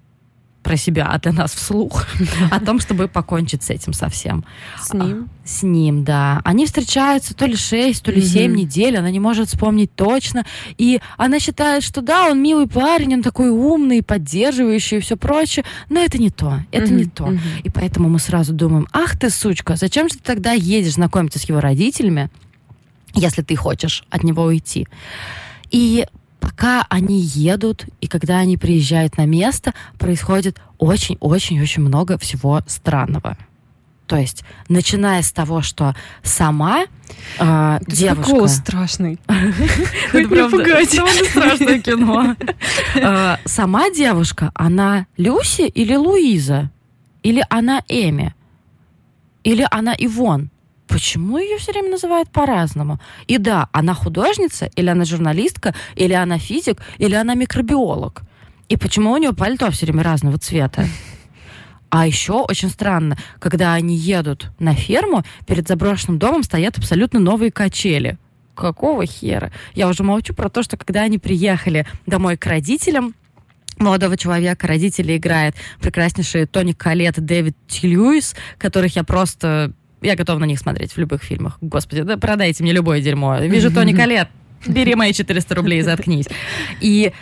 [0.62, 2.06] про себя, а для нас вслух,
[2.50, 4.44] о том, чтобы покончить с этим совсем.
[4.78, 5.28] С ним?
[5.30, 6.40] А, с ним, да.
[6.44, 10.44] Они встречаются то ли 6, то ли 7 недель, она не может вспомнить точно.
[10.76, 15.64] И она считает, что да, он милый парень, он такой умный, поддерживающий и все прочее,
[15.88, 17.32] но это не то, это не то.
[17.64, 21.44] И поэтому мы сразу думаем, ах ты, сучка, зачем же ты тогда едешь знакомиться с
[21.44, 22.30] его родителями,
[23.14, 24.86] если ты хочешь от него уйти?
[25.70, 26.06] И
[26.50, 33.36] пока они едут и когда они приезжают на место, происходит очень-очень-очень много всего странного.
[34.08, 36.86] То есть, начиная с того, что сама
[37.38, 38.32] э, девушка...
[38.32, 39.20] Голос страшный.
[40.12, 40.86] Это правда
[41.30, 42.34] страшное кино.
[42.96, 46.70] Э, сама девушка, она Люси или Луиза?
[47.22, 48.34] Или она Эми?
[49.44, 50.50] Или она Ивон?
[50.90, 53.00] Почему ее все время называют по-разному?
[53.28, 58.22] И да, она художница, или она журналистка, или она физик, или она микробиолог.
[58.68, 60.86] И почему у нее пальто все время разного цвета?
[61.90, 67.50] А еще очень странно, когда они едут на ферму, перед заброшенным домом стоят абсолютно новые
[67.50, 68.18] качели.
[68.54, 69.50] Какого хера?
[69.74, 73.14] Я уже молчу про то, что когда они приехали домой к родителям,
[73.78, 80.38] молодого человека, родители играет прекраснейшие Тони Калет и Дэвид Льюис, которых я просто я готова
[80.38, 81.58] на них смотреть в любых фильмах.
[81.60, 83.38] Господи, да продайте мне любое дерьмо.
[83.38, 84.28] Вижу Тони Калет,
[84.66, 86.26] бери мои 400 рублей и заткнись.
[86.80, 87.12] И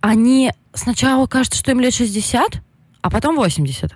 [0.00, 2.60] они сначала кажется, что им лет 60,
[3.00, 3.92] а потом 80.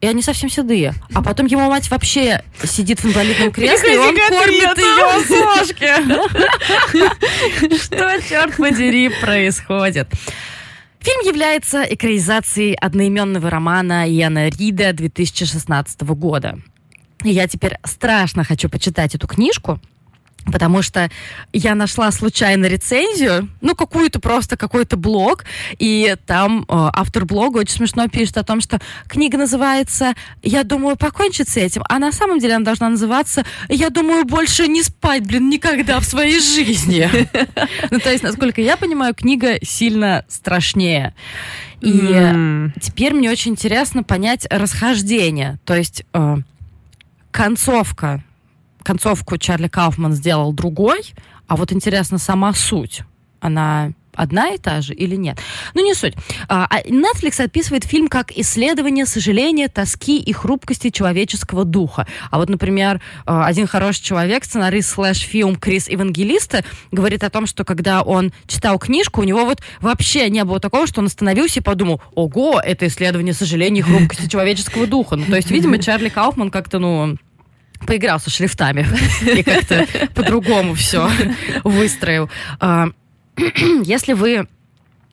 [0.00, 0.94] И они совсем седые.
[1.12, 5.86] А потом его мать вообще сидит в инвалидном кресле, и он кормит ее с ложки.
[7.76, 10.08] Что, черт подери, происходит?
[11.00, 16.58] Фильм является экранизацией одноименного романа Яна Рида 2016 года.
[17.22, 19.80] И я теперь страшно хочу почитать эту книжку.
[20.46, 21.10] потому что
[21.52, 25.44] я нашла случайно рецензию, ну, какую-то просто, какой-то блог,
[25.78, 30.96] и там э, автор блога очень смешно пишет о том, что книга называется «Я думаю
[30.96, 35.26] покончить с этим», а на самом деле она должна называться «Я думаю больше не спать,
[35.26, 37.08] блин, никогда в своей жизни».
[37.90, 41.14] Ну, то есть, насколько я понимаю, книга сильно страшнее.
[41.80, 46.36] И теперь мне очень интересно понять расхождение, то есть э,
[47.30, 48.22] концовка
[48.82, 51.14] концовку Чарли Кауфман сделал другой,
[51.46, 53.02] а вот интересно сама суть.
[53.40, 55.38] Она одна и та же или нет.
[55.74, 56.14] Ну, не суть.
[56.48, 62.06] А, а Netflix описывает фильм как исследование сожаления, тоски и хрупкости человеческого духа.
[62.30, 67.64] А вот, например, а, один хороший человек, сценарист слэш-фильм Крис Евангелиста, говорит о том, что
[67.64, 71.62] когда он читал книжку, у него вот вообще не было такого, что он остановился и
[71.62, 75.16] подумал, ого, это исследование сожаления и хрупкости человеческого духа.
[75.16, 77.16] Ну, то есть, видимо, Чарли Кауфман как-то, ну,
[77.86, 78.86] поигрался шрифтами
[79.22, 81.10] и как-то по-другому все
[81.64, 82.30] выстроил.
[83.36, 83.40] А,
[83.84, 84.46] если вы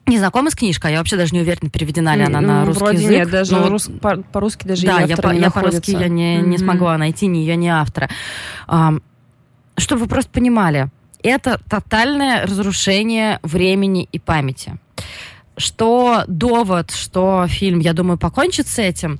[0.05, 3.03] не знакомы с книжкой, я вообще даже не уверена, переведена ли она на русский Вроде
[3.03, 3.17] язык.
[3.17, 3.89] нет, даже ну, рус...
[4.01, 7.57] по- по-русски даже да, я, по- я по-русски я не, не смогла найти ни ее,
[7.57, 8.09] ни автора.
[8.67, 8.93] А,
[9.75, 10.89] чтобы вы просто понимали,
[11.23, 14.77] это тотальное разрушение времени и памяти.
[15.57, 19.19] Что довод, что фильм, я думаю, покончит с этим,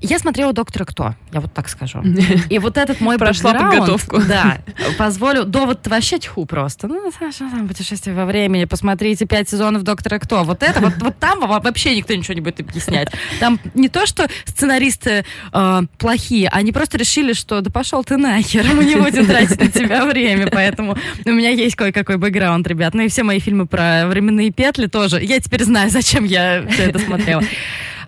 [0.00, 2.02] я смотрела «Доктора Кто», я вот так скажу.
[2.48, 4.20] И вот этот мой Прошла подготовку.
[4.26, 4.58] Да,
[4.98, 5.44] позволю...
[5.44, 6.88] Довод вообще тьху просто.
[6.88, 10.44] Ну, там путешествие во времени, посмотрите пять сезонов «Доктора Кто».
[10.44, 13.08] Вот это, вот, вот там вообще никто ничего не будет объяснять.
[13.38, 18.64] Там не то, что сценаристы э, плохие, они просто решили, что да пошел ты нахер,
[18.74, 22.94] мы не будем тратить на тебя время, поэтому у меня есть кое-какой бэкграунд, ребят.
[22.94, 25.22] Ну и все мои фильмы про временные петли тоже.
[25.22, 27.42] Я теперь знаю, зачем я все это смотрела.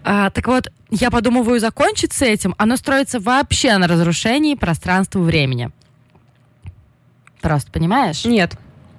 [0.04, 2.54] А, так вот, я подумываю закончить с этим.
[2.58, 5.70] Оно строится вообще на разрушении пространства-времени.
[7.40, 8.24] Просто понимаешь?
[8.24, 8.56] Нет.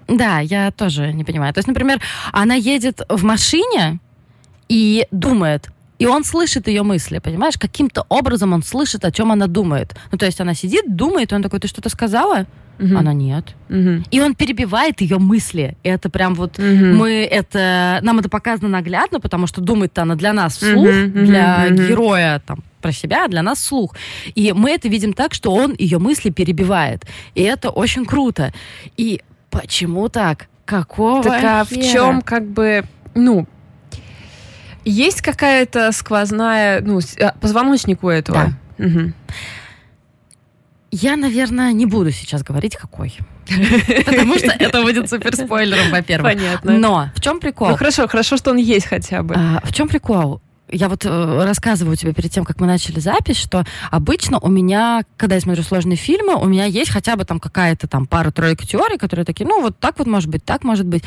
[0.08, 1.54] Да, я тоже не понимаю.
[1.54, 4.00] То есть, например, она едет в машине
[4.68, 7.58] и думает, и он слышит ее мысли, понимаешь?
[7.58, 9.96] Каким-то образом он слышит, о чем она думает.
[10.12, 12.46] Ну, то есть она сидит, думает, и он такой, ты что-то сказала?
[12.80, 12.98] Угу.
[12.98, 13.56] Она нет.
[13.70, 14.04] Угу.
[14.10, 15.78] И он перебивает ее мысли.
[15.84, 16.66] И это прям вот угу.
[16.66, 21.20] мы это нам это показано наглядно, потому что думает она для нас вслух, угу.
[21.26, 21.76] для угу.
[21.76, 23.96] героя там про себя, а для нас слух.
[24.36, 27.06] И мы это видим так, что он ее мысли перебивает.
[27.36, 28.54] И это очень круто.
[28.98, 30.48] И почему так?
[30.66, 31.24] Какого?
[31.24, 33.48] Так а в чем как бы ну
[34.86, 38.56] есть какая-то сквозная, ну, а, позвоночник у этого?
[38.78, 38.86] Да.
[38.86, 39.14] Угу.
[40.92, 43.18] Я, наверное, не буду сейчас говорить, какой.
[44.06, 46.34] Потому что это будет супер спойлером, во-первых.
[46.34, 46.78] Понятно.
[46.78, 47.70] Но в чем прикол?
[47.70, 49.36] Ну хорошо, хорошо, что он есть хотя бы.
[49.36, 50.42] А, в чем прикол?
[50.74, 55.04] я вот э, рассказываю тебе перед тем, как мы начали запись, что обычно у меня,
[55.18, 58.98] когда я смотрю сложные фильмы, у меня есть хотя бы там какая-то там пара-тройка теорий,
[58.98, 61.04] которые такие, ну вот так вот может быть, так может быть.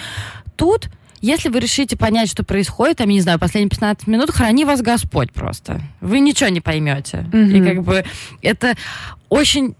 [0.56, 0.88] Тут
[1.20, 4.82] если вы решите понять, что происходит, там, я не знаю, последние 15 минут, храни вас
[4.82, 5.80] Господь просто.
[6.00, 7.26] Вы ничего не поймете.
[7.30, 7.58] Mm-hmm.
[7.58, 8.04] И как бы
[8.42, 8.74] это
[9.28, 9.74] очень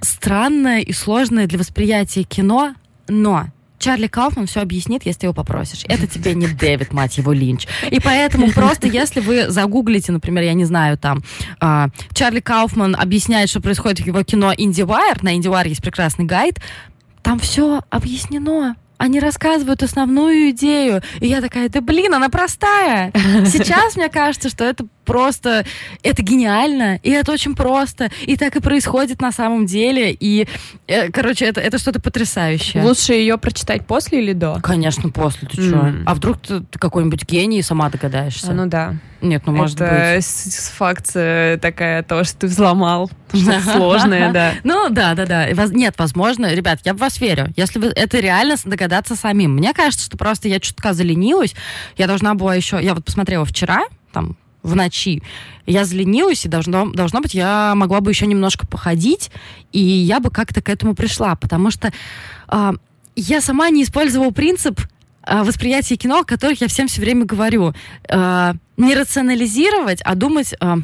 [0.00, 2.74] странное и сложное для восприятия кино,
[3.08, 3.46] но
[3.82, 5.84] Чарли Кауфман все объяснит, если его попросишь.
[5.88, 7.66] Это тебе не Дэвид, мать его, Линч.
[7.90, 11.22] И поэтому просто, если вы загуглите, например, я не знаю, там,
[11.60, 16.60] э, Чарли Кауфман объясняет, что происходит в его кино IndieWire, на IndieWire есть прекрасный гайд,
[17.22, 21.02] там все объяснено они рассказывают основную идею.
[21.18, 23.10] И я такая, да блин, она простая.
[23.46, 25.64] Сейчас мне кажется, что это просто,
[26.02, 30.46] это гениально, и это очень просто, и так и происходит на самом деле, и,
[30.86, 32.82] э, короче, это, это что-то потрясающее.
[32.82, 34.60] Лучше ее прочитать после или до?
[34.62, 35.68] Конечно, после, ты mm.
[35.68, 35.94] что?
[36.06, 38.50] А вдруг ты, ты какой-нибудь гений и сама догадаешься?
[38.50, 38.96] А, ну да.
[39.20, 40.56] Нет, ну может это быть.
[40.76, 44.54] факция такая, то, что ты взломал, что сложное, да.
[44.64, 45.46] Ну да, да, да.
[45.70, 47.48] Нет, возможно, ребят, я в вас верю.
[47.56, 49.54] Если вы это реально догадаться самим.
[49.54, 51.54] Мне кажется, что просто я чутка заленилась.
[51.96, 52.78] Я должна была еще...
[52.82, 55.22] Я вот посмотрела вчера, там, в ночи.
[55.66, 59.30] Я заленилась, и должно, должно быть, я могла бы еще немножко походить,
[59.72, 61.92] и я бы как-то к этому пришла, потому что
[62.48, 62.72] э,
[63.16, 64.80] я сама не использовала принцип
[65.26, 67.74] э, восприятия кино, о которых я всем все время говорю.
[68.08, 70.54] Э, не рационализировать, а думать...
[70.60, 70.76] Э,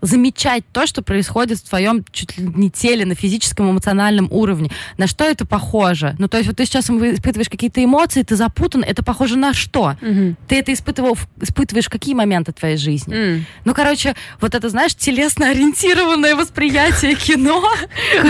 [0.00, 4.70] замечать то, что происходит в твоем чуть ли не теле, на физическом, эмоциональном уровне.
[4.98, 6.14] На что это похоже?
[6.18, 9.96] Ну, то есть вот ты сейчас испытываешь какие-то эмоции, ты запутан, это похоже на что?
[10.00, 10.36] Угу.
[10.48, 13.14] Ты это испытывал, испытываешь в какие моменты твоей жизни?
[13.14, 13.42] Mm.
[13.64, 17.62] Ну, короче, вот это, знаешь, телесно-ориентированное восприятие кино.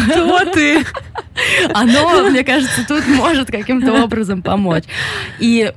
[0.07, 0.85] Кто ты?
[1.75, 4.85] Оно, мне кажется, тут может каким-то образом помочь.
[5.39, 5.73] И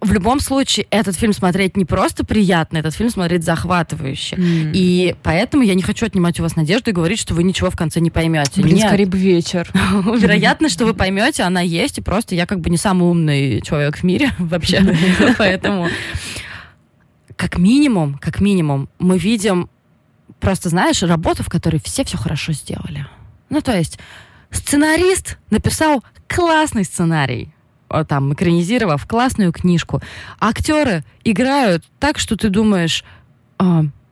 [0.00, 4.36] в любом случае, этот фильм смотреть не просто приятно, этот фильм смотреть захватывающе.
[4.36, 4.70] Mm.
[4.72, 7.76] И поэтому я не хочу отнимать у вас надежду и говорить, что вы ничего в
[7.76, 8.62] конце не поймете.
[8.62, 8.86] Блин, Нет.
[8.86, 9.68] скорее бы вечер.
[9.74, 13.98] Вероятно, что вы поймете, она есть, и просто я как бы не самый умный человек
[13.98, 14.82] в мире вообще.
[15.38, 15.88] Поэтому
[17.34, 19.68] как минимум, как минимум, мы видим
[20.38, 23.06] просто, знаешь, работу, в которой все все хорошо сделали.
[23.50, 23.98] Ну, то есть
[24.50, 27.52] сценарист написал классный сценарий,
[28.08, 30.00] там, экранизировав классную книжку.
[30.40, 33.04] Актеры играют так, что ты думаешь,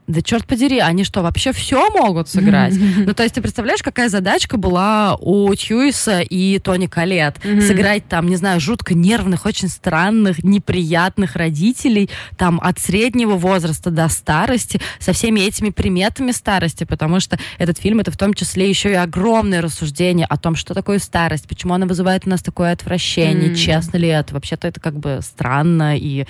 [0.07, 2.75] да черт подери, они что, вообще все могут сыграть?
[3.07, 7.37] Ну, то есть ты представляешь, какая задачка была у Тьюиса и Тони Калет?
[7.41, 14.07] Сыграть там, не знаю, жутко нервных, очень странных, неприятных родителей, там, от среднего возраста до
[14.09, 18.91] старости, со всеми этими приметами старости, потому что этот фильм, это в том числе еще
[18.91, 23.55] и огромное рассуждение о том, что такое старость, почему она вызывает у нас такое отвращение,
[23.55, 26.25] честно ли это, вообще-то это как бы странно и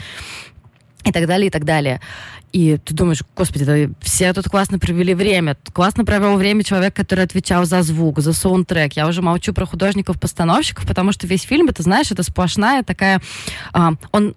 [1.03, 2.01] и так далее, и так далее.
[2.53, 5.57] И ты думаешь, господи, да все тут классно провели время.
[5.73, 8.93] Классно провел время человек, который отвечал за звук, за саундтрек.
[8.93, 13.21] Я уже молчу про художников-постановщиков, потому что весь фильм, это, знаешь, это сплошная такая...
[13.73, 14.35] А, он...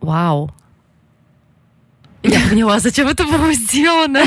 [0.00, 0.52] Вау.
[2.22, 4.20] Я поняла, зачем это было сделано.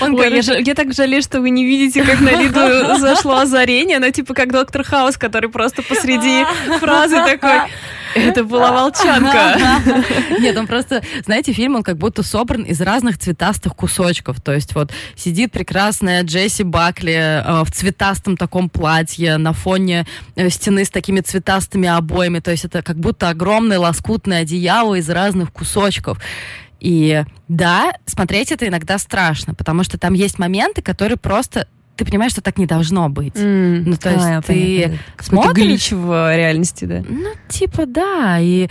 [0.00, 3.98] Он Ой, я, я так жалею, что вы не видите, как на Лиду зашло озарение.
[3.98, 6.44] Она типа как доктор Хаус, который просто посреди
[6.80, 7.70] фразы такой...
[8.14, 9.58] Это была волчанка.
[10.38, 14.40] Нет, он просто, знаете, фильм, он как будто собран из разных цветастых кусочков.
[14.40, 20.50] То есть вот сидит прекрасная Джесси Бакли э, в цветастом таком платье на фоне э,
[20.50, 22.40] стены с такими цветастыми обоями.
[22.40, 26.18] То есть это как будто огромное лоскутное одеяло из разных кусочков.
[26.80, 32.32] И да, смотреть это иногда страшно, потому что там есть моменты, которые просто ты понимаешь,
[32.32, 33.34] что так не должно быть.
[33.34, 33.82] Mm.
[33.86, 34.98] Ну, то есть а, ты понятно.
[35.20, 35.64] смотришь...
[35.64, 37.04] глич в реальности, да?
[37.08, 38.38] Ну, типа, да.
[38.40, 38.68] И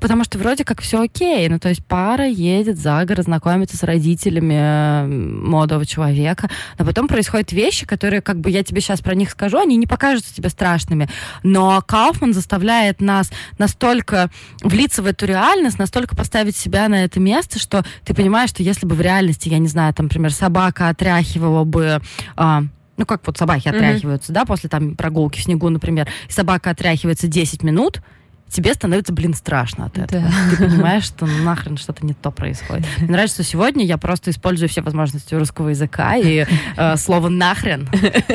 [0.00, 1.48] потому что вроде как все окей.
[1.48, 7.52] Ну, то есть пара едет за город, знакомится с родителями молодого человека, но потом происходят
[7.52, 11.08] вещи, которые, как бы я тебе сейчас про них скажу, они не покажутся тебе страшными.
[11.42, 14.30] Но Кауфман заставляет нас настолько
[14.62, 18.86] влиться в эту реальность, настолько поставить себя на это место, что ты понимаешь, что если
[18.86, 22.00] бы в реальности, я не знаю, там, например, собака отряхивала бы
[22.36, 22.64] а,
[22.96, 24.34] ну, как вот собаки отряхиваются, mm-hmm.
[24.34, 28.02] да, после там прогулки в снегу, например, собака отряхивается 10 минут,
[28.50, 30.22] тебе становится, блин, страшно от этого.
[30.22, 30.30] Да.
[30.50, 32.86] Ты понимаешь, что нахрен что-то не то происходит.
[32.98, 37.88] Мне нравится, что сегодня я просто использую все возможности русского языка, и э, слово «нахрен»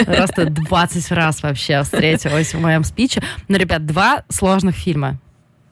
[0.05, 3.21] просто 20 раз вообще встретилось в моем спиче.
[3.47, 5.19] Но, ребят, два сложных фильма.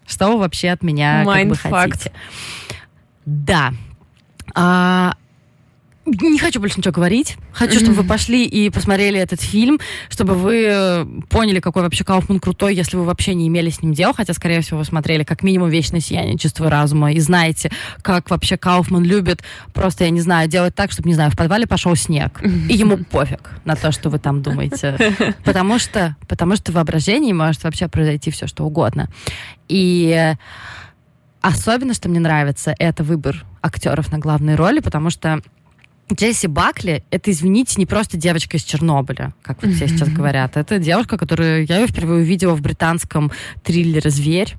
[0.07, 2.11] Что вы вообще от меня как бы хотите?
[3.25, 3.73] Да.
[4.55, 5.15] А,
[6.05, 7.37] не хочу больше ничего говорить.
[7.53, 12.39] Хочу, чтобы вы пошли и посмотрели этот фильм, чтобы вы э, поняли, какой вообще Кауфман
[12.39, 15.43] крутой, если вы вообще не имели с ним дел, хотя, скорее всего, вы смотрели как
[15.43, 20.49] минимум «Вечное сияние чувства разума» и знаете, как вообще Кауфман любит просто, я не знаю,
[20.49, 24.09] делать так, чтобы, не знаю, в подвале пошел снег, и ему пофиг на то, что
[24.09, 24.97] вы там думаете.
[25.45, 29.09] Потому что, потому что в воображении может вообще произойти все, что угодно.
[29.67, 30.35] И
[31.41, 35.41] особенно, что мне нравится, это выбор актеров на главные роли, потому что
[36.13, 40.57] Джесси Бакли— это, извините, не просто девочка из Чернобыля, как вот все сейчас говорят.
[40.57, 43.31] Это девушка, которую я ее впервые увидела в британском
[43.63, 44.55] триллере «Зверь»,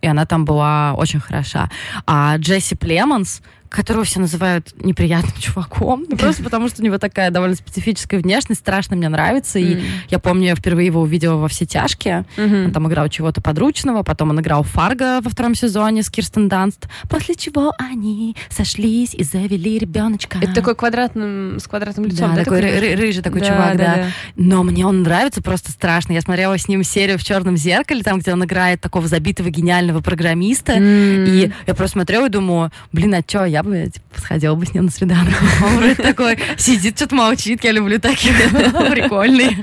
[0.00, 1.70] и она там была очень хороша.
[2.06, 7.30] А Джесси Племонс— которого все называют неприятным чуваком, ну, просто потому что у него такая
[7.30, 11.66] довольно специфическая внешность, страшно мне нравится, и я помню, я впервые его увидела во «Все
[11.66, 16.48] тяжкие», он там играл чего-то подручного, потом он играл Фарго во втором сезоне с Кирстен
[16.48, 20.38] Данст, после чего они сошлись и завели ребеночка.
[20.40, 22.36] Это такой квадратным, с квадратным лицом, да?
[22.36, 23.94] да такой ры- рыжий такой да, чувак, да, да.
[23.96, 24.06] да.
[24.36, 26.12] Но мне он нравится просто страшно.
[26.12, 30.00] Я смотрела с ним серию в «Черном зеркале», там, где он играет такого забитого гениального
[30.00, 31.28] программиста, mm.
[31.28, 34.74] и я просто смотрела и думаю, блин, а что, я бы типа, сходила бы с
[34.74, 35.34] ним на свидание.
[35.64, 37.64] Он вроде такой сидит, что-то молчит.
[37.64, 38.32] Я люблю таких.
[38.90, 39.56] Прикольный.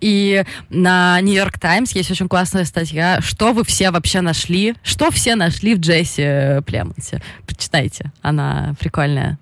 [0.00, 3.20] И на Нью-Йорк Таймс есть очень классная статья.
[3.20, 4.74] Что вы все вообще нашли?
[4.82, 7.22] Что все нашли в Джесси Племонте?
[7.46, 8.12] Почитайте.
[8.22, 9.38] Она прикольная.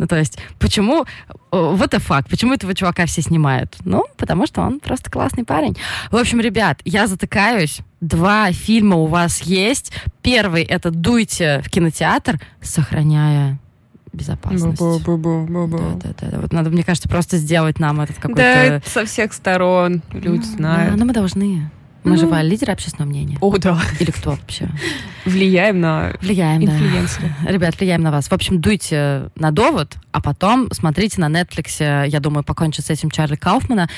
[0.00, 1.04] Ну, то есть, почему...
[1.50, 2.30] Вот это факт.
[2.30, 3.76] Почему этого чувака все снимают?
[3.84, 5.76] Ну, потому что он просто классный парень.
[6.10, 7.80] В общем, ребят, я затыкаюсь.
[8.00, 9.92] Два фильма у вас есть.
[10.22, 13.58] Первый— это «Дуйте в кинотеатр», сохраняя
[14.14, 14.78] безопасность.
[14.78, 16.02] Бу -бу -бу -бу -бу.
[16.02, 16.40] Да, да, да.
[16.40, 18.80] Вот надо, мне кажется, просто сделать нам этот какой-то...
[18.82, 20.92] Да, со всех сторон люди ну, знают.
[20.92, 21.70] Да, но мы должны.
[22.02, 23.36] Мы ну, же лидеры общественного мнения.
[23.40, 23.78] О, да.
[23.98, 24.68] Или кто вообще?
[25.26, 27.34] Влияем на Влияем, инфлюенсеры.
[27.42, 27.52] Да.
[27.52, 28.28] Ребят, влияем на вас.
[28.28, 33.10] В общем, дуйте на довод, а потом смотрите на Netflix, я думаю, покончить с этим
[33.10, 33.88] Чарли Кауфмана.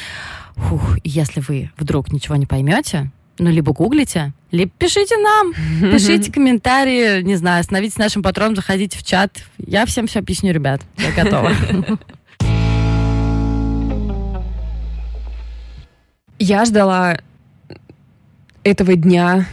[0.56, 5.52] Фух, если вы вдруг ничего не поймете, Ну, либо гуглите, либо пишите нам,
[5.92, 9.44] пишите комментарии, не знаю, становитесь нашим патроном, заходите в чат.
[9.58, 10.82] Я всем все объясню, ребят.
[10.98, 11.52] Я готова.
[16.38, 17.18] Я ждала
[18.64, 19.46] этого дня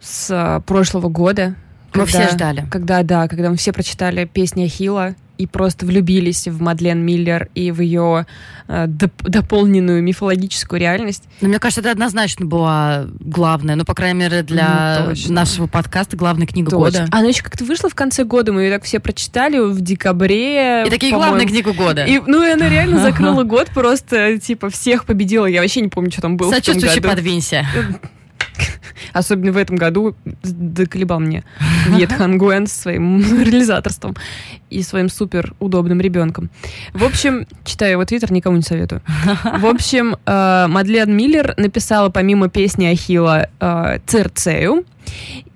[0.00, 1.54] с а, прошлого года.
[1.94, 2.66] Мы все ждали.
[2.70, 7.70] Когда, да, когда мы все прочитали песни Ахила и просто влюбились в Мадлен Миллер и
[7.70, 8.26] в ее
[8.66, 11.24] э, доп- дополненную мифологическую реальность.
[11.40, 16.16] Но мне кажется, это однозначно была главная, ну, по крайней мере, для ну, нашего подкаста
[16.16, 17.00] главная книга Точно.
[17.00, 17.16] года.
[17.16, 20.84] Она еще как-то вышла в конце года, мы ее так все прочитали в декабре.
[20.86, 22.04] И такие главная книга года.
[22.04, 25.46] И, ну, и она реально закрыла год, просто, типа, всех победила.
[25.46, 27.64] Я вообще не помню, что там было Сочувствующий подвинься.
[29.12, 31.44] Особенно в этом году доколебал мне
[31.88, 34.16] Вьет Хан Гуэн с своим реализаторством
[34.70, 36.50] и своим супер удобным ребенком.
[36.92, 39.02] В общем, читаю его твиттер, никому не советую.
[39.58, 44.84] В общем, э, Мадлен Миллер написала помимо песни Ахила э, Церцею,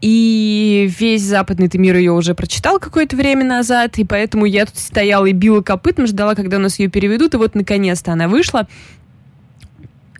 [0.00, 5.26] и весь западный мир ее уже прочитал какое-то время назад, и поэтому я тут стояла
[5.26, 8.66] и била копытом, ждала, когда у нас ее переведут, и вот наконец-то она вышла.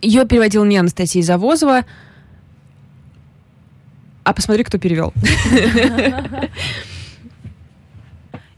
[0.01, 1.81] Ее переводила не Анастасия Завозова,
[4.23, 5.13] а посмотри, кто перевел.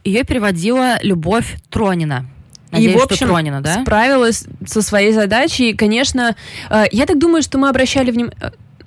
[0.03, 2.27] Ее переводила Любовь Тронина.
[2.71, 3.81] Надеюсь, и, в общем, Тронина, да?
[3.81, 5.73] справилась со своей задачей.
[5.73, 6.35] Конечно,
[6.69, 8.35] э, я так думаю, что мы обращали внимание...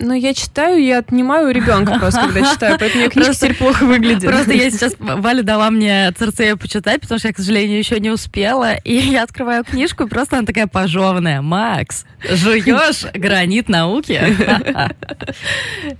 [0.01, 4.29] Ну, я читаю, я отнимаю ребенка просто, когда читаю, поэтому мне книжка теперь плохо выглядит.
[4.29, 4.95] Просто я сейчас...
[4.97, 8.75] Валя дала мне Церцею почитать, потому что я, к сожалению, еще не успела.
[8.75, 11.41] И я открываю книжку, и просто она такая пожеванная.
[11.41, 14.21] Макс, жуешь гранит науки?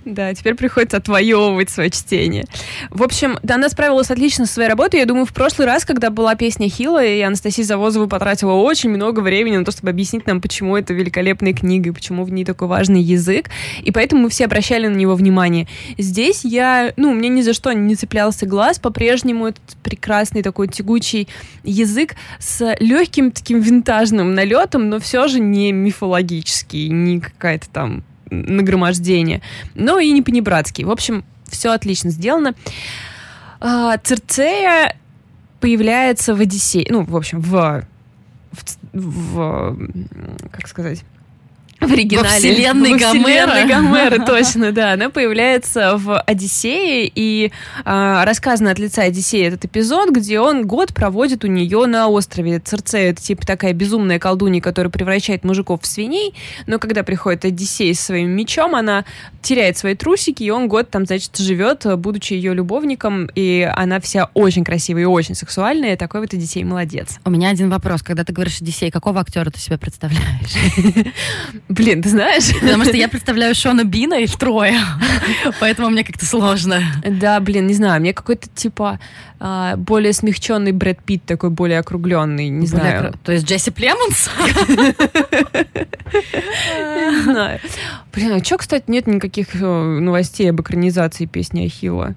[0.06, 2.46] Да, теперь приходится отвоевывать свое чтение.
[2.88, 5.00] В общем, да, она справилась отлично со своей работой.
[5.00, 9.20] Я думаю, в прошлый раз, когда была песня Хила, и Анастасия Завозова потратила очень много
[9.20, 12.66] времени на то, чтобы объяснить нам, почему это великолепная книга, и почему в ней такой
[12.66, 13.50] важный язык.
[13.82, 15.66] И поэтому мы все обращали на него внимание.
[15.98, 21.28] Здесь я, ну, мне ни за что не цеплялся глаз, по-прежнему этот прекрасный такой тягучий
[21.64, 29.42] язык с легким таким винтажным налетом, но все же не мифологический, не какая-то там нагромождение,
[29.74, 30.84] но и не понебратский.
[30.84, 32.54] В общем, все отлично сделано.
[33.60, 34.96] А, Церцея
[35.60, 37.84] появляется в Одиссее, ну, в общем, в,
[38.52, 39.78] в, в
[40.50, 41.02] как сказать,
[41.80, 42.28] в оригинале.
[42.28, 44.24] Во вселенной, во вселенной Гомера.
[44.26, 44.92] точно, да.
[44.92, 47.52] Она появляется в «Одиссее», и
[47.84, 52.58] а, рассказано от лица Одиссея этот эпизод, где он год проводит у нее на острове.
[52.60, 56.34] Церцея— это типа такая безумная колдунья, которая превращает мужиков в свиней,
[56.66, 59.04] но когда приходит Одиссей с своим мечом, она
[59.42, 64.30] теряет свои трусики, и он год там, значит, живет, будучи ее любовником, и она вся
[64.34, 67.18] очень красивая и очень сексуальная, такой вот Одиссей молодец.
[67.24, 68.02] У меня один вопрос.
[68.02, 70.20] Когда ты говоришь Одиссей, какого актера ты себя представляешь?
[71.70, 72.52] Блин, ты знаешь?
[72.60, 74.80] Потому что я представляю Шона Бина и Троя,
[75.60, 76.82] поэтому мне как-то сложно.
[77.06, 78.98] Да, блин, не знаю, мне какой-то типа
[79.38, 83.14] а, более смягченный Брэд Питт, такой более округленный, не знаю.
[83.22, 84.28] То есть Джесси Племонс?
[86.12, 87.60] Не знаю.
[88.12, 92.16] Блин, а что, кстати, нет никаких э, новостей об экранизации песни Ахилла?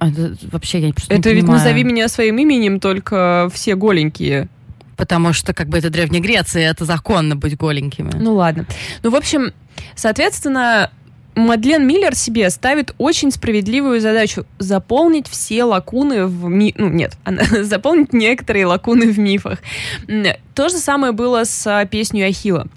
[0.00, 0.10] А,
[0.50, 4.48] вообще я просто Это ведь «Назови меня своим именем» только все голенькие.
[5.02, 8.12] Потому что, как бы, это Древняя Греция, это законно быть голенькими.
[8.14, 8.66] Ну ладно.
[9.02, 9.52] Ну, в общем,
[9.96, 10.92] соответственно,
[11.34, 16.72] Мадлен Миллер себе ставит очень справедливую задачу заполнить все лакуны в ми...
[16.78, 19.58] Ну, нет, она заполнить некоторые лакуны в мифах.
[20.54, 22.68] То же самое было с а, песней Ахила.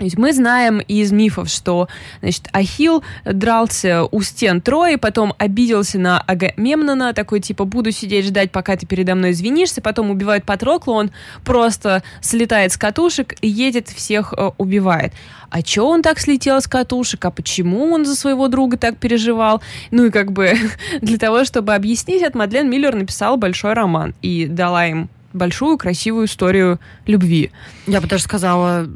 [0.00, 1.88] Ведь мы знаем из мифов, что
[2.22, 8.50] значит, Ахил дрался у стен Трои, потом обиделся на Агамемнона, такой типа «буду сидеть ждать,
[8.50, 11.10] пока ты передо мной извинишься», потом убивает Патрокла, он
[11.44, 15.12] просто слетает с катушек и едет, всех э, убивает.
[15.50, 19.60] А чё он так слетел с катушек, а почему он за своего друга так переживал?
[19.90, 20.54] Ну и как бы
[21.02, 26.26] для того, чтобы объяснить, от Мадлен Миллер написала большой роман и дала им большую красивую
[26.26, 27.50] историю любви.
[27.86, 28.88] Я бы даже сказала,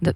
[0.00, 0.14] да,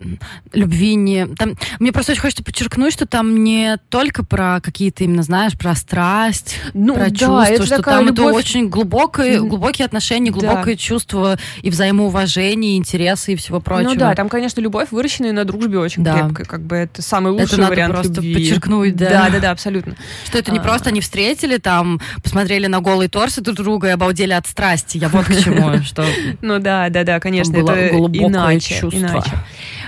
[0.53, 1.27] любви не...
[1.27, 5.75] Там, мне просто очень хочется подчеркнуть, что там не только про какие-то именно, знаешь, про
[5.75, 8.29] страсть, ну, про да, чувства, это что там любовь...
[8.29, 10.77] это очень глубокое, глубокие отношения, глубокое да.
[10.77, 13.91] чувство и взаимоуважение, и интересы и всего прочего.
[13.91, 16.21] Ну да, там, конечно, любовь, выращенная на дружбе очень да.
[16.21, 18.35] крепкая, как бы это самый лучший это надо вариант просто любви.
[18.35, 19.11] подчеркнуть, да.
[19.11, 19.97] Да, да, да, абсолютно.
[20.25, 20.63] Что это не а...
[20.63, 24.99] просто они встретили, там, посмотрели на голый торс друг друга и обалдели от страсти.
[24.99, 25.54] Я вот к чему,
[25.85, 26.05] что...
[26.41, 28.81] Ну да, да, да, конечно, это иначе.
[28.93, 29.31] Иначе.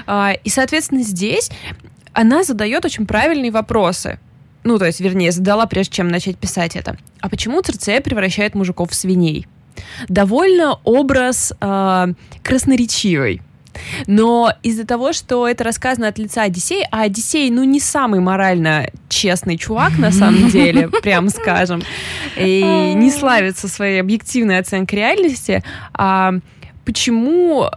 [0.07, 1.51] А, и, соответственно, здесь
[2.13, 4.19] она задает очень правильные вопросы.
[4.65, 6.97] Ну, то есть, вернее, задала, прежде чем начать писать это.
[7.21, 9.47] А почему Церцея превращает мужиков в свиней?
[10.09, 12.07] Довольно образ э,
[12.43, 13.43] красноречивый.
[14.07, 18.91] Но из-за того, что это рассказано от лица Одиссея, а Одиссей, ну, не самый морально
[19.09, 21.83] честный чувак, на самом деле, прям скажем,
[22.37, 25.63] и не славится своей объективной оценкой реальности,
[25.95, 26.33] а
[26.85, 27.71] почему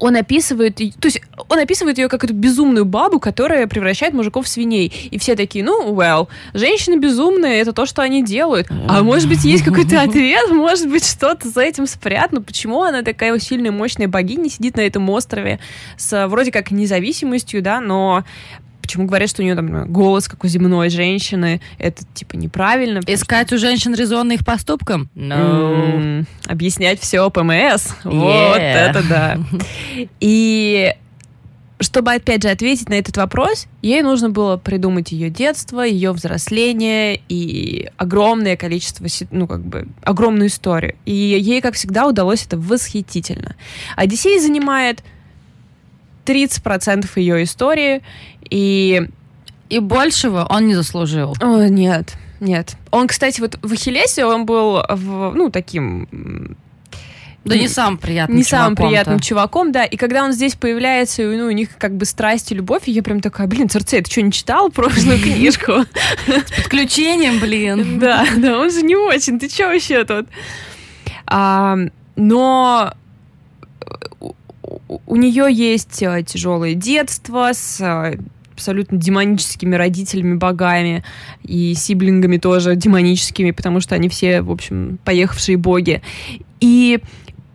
[0.00, 4.48] он описывает, то есть он описывает ее как эту безумную бабу, которая превращает мужиков в
[4.48, 4.92] свиней.
[5.10, 8.68] И все такие, ну, well, женщины безумные, это то, что они делают.
[8.88, 12.42] А может быть, есть какой-то ответ, может быть, что-то за этим спрятано.
[12.42, 15.60] Почему она такая сильная, мощная богиня сидит на этом острове
[15.96, 18.24] с вроде как независимостью, да, но
[18.90, 23.00] почему говорят, что у нее там голос, как у земной женщины, это типа неправильно.
[23.06, 23.54] Искать что...
[23.54, 25.08] у женщин резонно их поступкам?
[25.14, 26.00] No.
[26.00, 27.94] Mm, объяснять все ПМС?
[28.02, 28.48] Yeah.
[28.48, 29.38] Вот это да.
[30.18, 30.92] И
[31.78, 37.20] чтобы, опять же, ответить на этот вопрос, ей нужно было придумать ее детство, ее взросление
[37.28, 40.96] и огромное количество, ну, как бы, огромную историю.
[41.06, 43.54] И ей, как всегда, удалось это восхитительно.
[43.94, 45.04] Одиссей занимает
[46.24, 48.02] 30% ее истории,
[48.48, 49.08] и...
[49.68, 51.36] И большего он не заслужил.
[51.40, 52.76] О, нет, нет.
[52.90, 56.56] Он, кстати, вот в Ахиллесе он был, в, ну, таким...
[57.44, 59.84] Да не самым приятным Не самым приятным чуваком, да.
[59.84, 63.02] И когда он здесь появляется, ну, у них как бы страсть и любовь, и я
[63.02, 65.72] прям такая, блин, Церцей, ты что, не читал прошлую книжку?
[66.26, 67.98] С подключением, блин.
[67.98, 70.26] Да, да, он же не очень, ты что вообще тут?
[72.16, 72.92] Но
[75.06, 78.18] у нее есть э, тяжелое детство с э,
[78.52, 81.04] абсолютно демоническими родителями, богами,
[81.42, 86.02] и сиблингами тоже демоническими, потому что они все, в общем, поехавшие боги.
[86.60, 87.00] И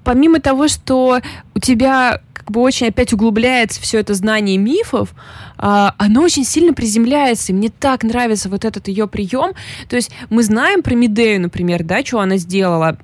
[0.04, 1.20] помимо того, что
[1.54, 5.14] у тебя как бы очень опять углубляется все это знание мифов,
[5.58, 9.54] а, оно очень сильно приземляется, и мне так нравится вот этот ее прием.
[9.90, 12.98] То есть мы знаем про Медею, например, да, что она сделала,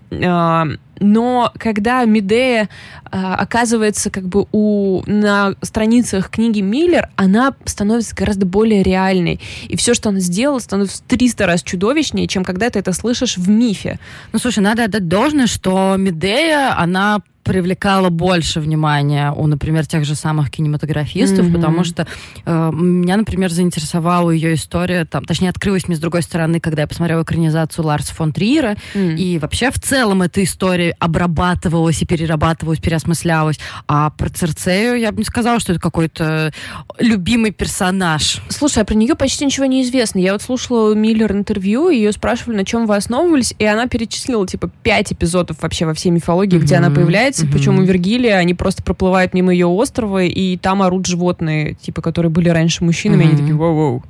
[1.02, 2.70] но когда Медея
[3.12, 9.39] э, оказывается как бы у, на страницах книги Миллер, она становится гораздо более реальной.
[9.68, 13.38] И все, что она сделала, становится в 300 раз чудовищнее, чем когда ты это слышишь
[13.38, 13.99] в мифе.
[14.32, 20.16] Ну, слушай, надо отдать должное, что Медея, она привлекала больше внимания у, например, тех же
[20.16, 21.54] самых кинематографистов, mm-hmm.
[21.54, 22.08] потому что
[22.46, 26.88] э, меня, например, заинтересовала ее история, там, точнее, открылась мне с другой стороны, когда я
[26.88, 29.16] посмотрела экранизацию Ларса фон Триера, mm.
[29.16, 35.20] и вообще в целом эта история обрабатывалась и перерабатывалась, переосмыслялась, а про Церцею я бы
[35.20, 36.54] не сказала, что это какой-то
[37.00, 38.42] любимый персонаж.
[38.50, 40.20] Слушай, а про нее почти ничего не известно.
[40.20, 44.70] Я вот слушала Миллер интервью, ее спрашивали, на чем вы основывались, и она перечислила, типа,
[44.84, 46.64] пять эпизодов вообще во всей мифологии, mm-hmm.
[46.64, 47.51] где она появляется, появляется, mm-hmm.
[47.51, 52.32] причем у Вергилия они просто проплывают мимо ее острова, и там орут животные, типа, которые
[52.32, 53.27] были раньше мужчинами, mm-hmm.
[53.27, 54.03] они такие, воу-воу,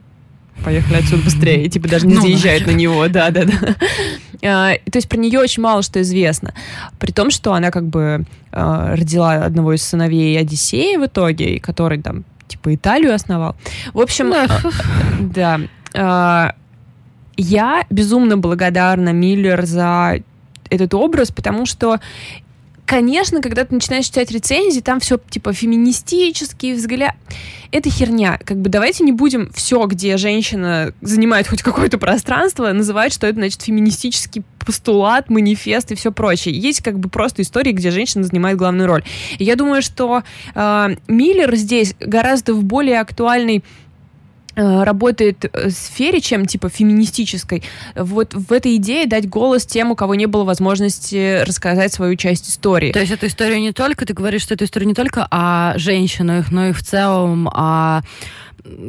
[0.64, 3.76] поехали отсюда быстрее, и типа даже не ну, заезжают на него, да-да-да.
[4.44, 6.54] А, то есть про нее очень мало что известно.
[7.00, 12.02] При том, что она как бы а, родила одного из сыновей Одиссея в итоге, который
[12.02, 13.56] там типа Италию основал.
[13.94, 14.34] В общем,
[15.20, 15.62] да.
[15.94, 16.56] А,
[17.38, 20.22] я безумно благодарна Миллер за
[20.72, 22.00] этот образ, потому что
[22.92, 27.16] конечно, когда ты начинаешь читать рецензии, там все типа феминистический взгляд.
[27.72, 28.38] Это херня.
[28.44, 33.38] Как бы давайте не будем все, где женщина занимает хоть какое-то пространство, называть, что это,
[33.38, 36.54] значит, феминистический постулат, манифест и все прочее.
[36.54, 39.06] Есть как бы просто истории, где женщина занимает главную роль.
[39.38, 40.24] И я думаю, что
[40.54, 43.64] э, Миллер здесь гораздо в более актуальной
[44.56, 47.64] работает в сфере, чем типа феминистической,
[47.96, 52.50] вот в этой идее дать голос тем, у кого не было возможности рассказать свою часть
[52.50, 52.92] истории.
[52.92, 56.52] То есть эта история не только, ты говоришь, что эта история не только о женщинах,
[56.52, 58.02] но и в целом о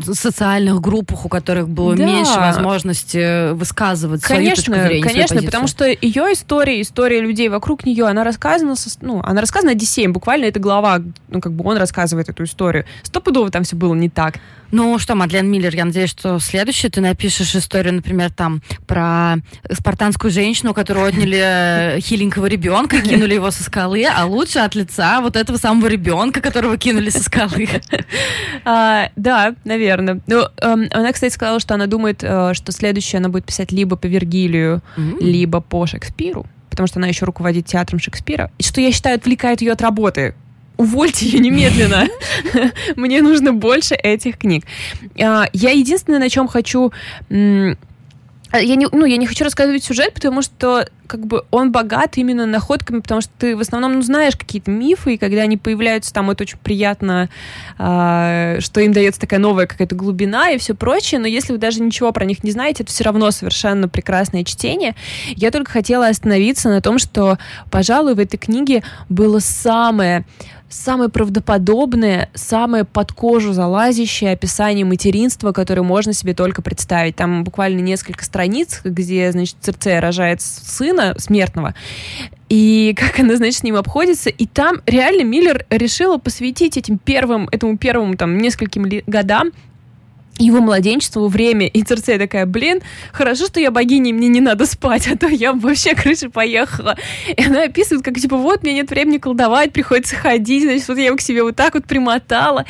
[0.02, 2.04] социальных группах, у которых было да.
[2.04, 5.02] меньше возможности высказывать конечно, свою точку зрения.
[5.02, 9.72] Конечно, потому что ее история, история людей вокруг нее, она рассказана, со, ну, она рассказана
[9.72, 12.84] Одиссеем, буквально это глава, ну, как бы он рассказывает эту историю.
[13.02, 14.36] Стопудово там все было не так.
[14.72, 19.36] Ну что, Мадлен Миллер, я надеюсь, что следующее ты напишешь историю, например, там про
[19.70, 25.36] спартанскую женщину, которую отняли хиленького ребенка, кинули его со скалы, а лучше от лица вот
[25.36, 27.68] этого самого ребенка, которого кинули со скалы.
[28.64, 30.20] А, да, наверное.
[30.26, 33.96] Ну, эм, она, кстати, сказала, что она думает, э, что следующее она будет писать либо
[33.96, 34.82] по Вергилию,
[35.20, 39.60] либо по Шекспиру потому что она еще руководит театром Шекспира, и что я считаю отвлекает
[39.60, 40.34] ее от работы
[40.76, 42.08] увольте ее немедленно.
[42.96, 44.64] Мне нужно больше этих книг.
[45.20, 46.92] А, я единственное, на чем хочу
[48.58, 52.46] я не, ну, я не хочу рассказывать сюжет, потому что как бы он богат именно
[52.46, 56.30] находками, потому что ты в основном ну, знаешь какие-то мифы, и когда они появляются там,
[56.30, 57.28] это очень приятно,
[57.78, 61.82] э, что им дается такая новая какая-то глубина и все прочее, но если вы даже
[61.82, 64.94] ничего про них не знаете, это все равно совершенно прекрасное чтение.
[65.36, 67.38] Я только хотела остановиться на том, что,
[67.70, 70.24] пожалуй, в этой книге было самое
[70.72, 77.16] самое правдоподобное, самое под кожу залазящее описание материнства, которое можно себе только представить.
[77.16, 81.74] Там буквально несколько страниц, где, значит, Церцея рожает сына смертного,
[82.48, 84.30] и как она, значит, с ним обходится.
[84.30, 89.52] И там реально Миллер решила посвятить этим первым, этому первому там нескольким годам
[90.38, 92.80] его младенчеству время, и Церцея такая, блин,
[93.12, 96.96] хорошо, что я богиня, мне не надо спать, а то я вообще крыша поехала.
[97.36, 101.06] И она описывает, как, типа, вот, мне нет времени колдовать, приходится ходить, значит, вот я
[101.06, 102.64] его к себе вот так вот примотала.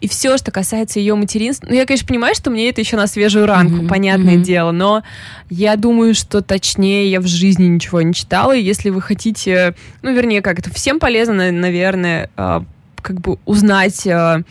[0.00, 3.06] И все, что касается ее материнства, ну, я, конечно, понимаю, что мне это еще на
[3.06, 3.88] свежую ранку, mm-hmm.
[3.88, 4.42] понятное mm-hmm.
[4.42, 5.02] дело, но
[5.48, 10.12] я думаю, что точнее я в жизни ничего не читала, и если вы хотите, ну,
[10.12, 12.64] вернее, как это всем полезно, наверное, а,
[13.00, 14.42] как бы узнать а,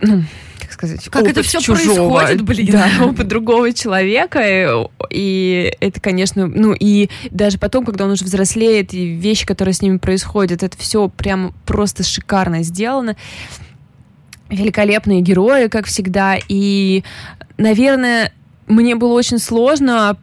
[0.00, 0.24] ну,
[0.60, 2.68] как сказать, как это все чужого, происходит, блин.
[2.70, 4.88] Да, опыт другого человека.
[5.10, 9.82] И это, конечно, ну и даже потом, когда он уже взрослеет, и вещи, которые с
[9.82, 13.16] ними происходят, это все прям просто шикарно сделано.
[14.50, 16.36] Великолепные герои, как всегда.
[16.48, 17.04] И,
[17.56, 18.32] наверное,
[18.66, 20.16] мне было очень сложно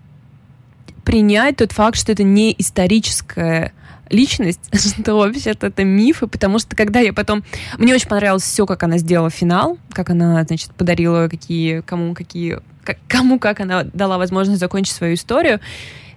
[1.04, 3.74] принять тот факт, что это не историческая
[4.10, 7.44] личность, что вообще-то это мифы, потому что когда я потом...
[7.78, 12.60] Мне очень понравилось все, как она сделала финал, как она, значит, подарила какие, кому какие...
[12.84, 15.60] Как, кому как она дала возможность закончить свою историю.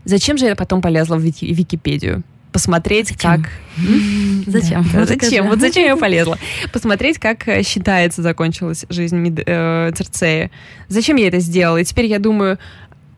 [0.05, 2.23] Зачем же я потом полезла в Вики, Википедию?
[2.53, 3.43] посмотреть, зачем?
[3.43, 3.51] как...
[4.47, 4.85] Зачем?
[4.93, 5.49] Да, зачем?
[5.49, 6.39] Вот зачем я полезла?
[6.73, 9.41] Посмотреть, как э, считается закончилась жизнь Мид...
[9.47, 10.51] э, Церцея.
[10.89, 11.77] Зачем я это сделала?
[11.77, 12.59] И теперь я думаю,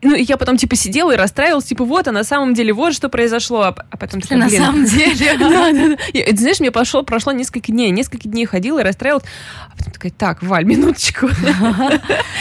[0.01, 2.93] ну, и я потом, типа, сидела и расстраивалась, типа, вот, а на самом деле вот
[2.93, 3.61] что произошло.
[3.61, 5.37] А, а потом такая, На самом деле?
[5.39, 6.37] Да, да, да.
[6.37, 7.91] Знаешь, мне пошло, прошло несколько дней.
[7.91, 9.25] Несколько дней ходила и расстраивалась.
[9.67, 11.29] А потом такая, так, Валь, минуточку.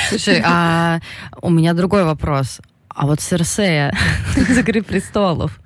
[0.08, 1.00] Слушай, а
[1.42, 2.60] у меня другой вопрос.
[2.88, 3.94] А вот Серсея
[4.36, 5.60] из «Игры престолов»,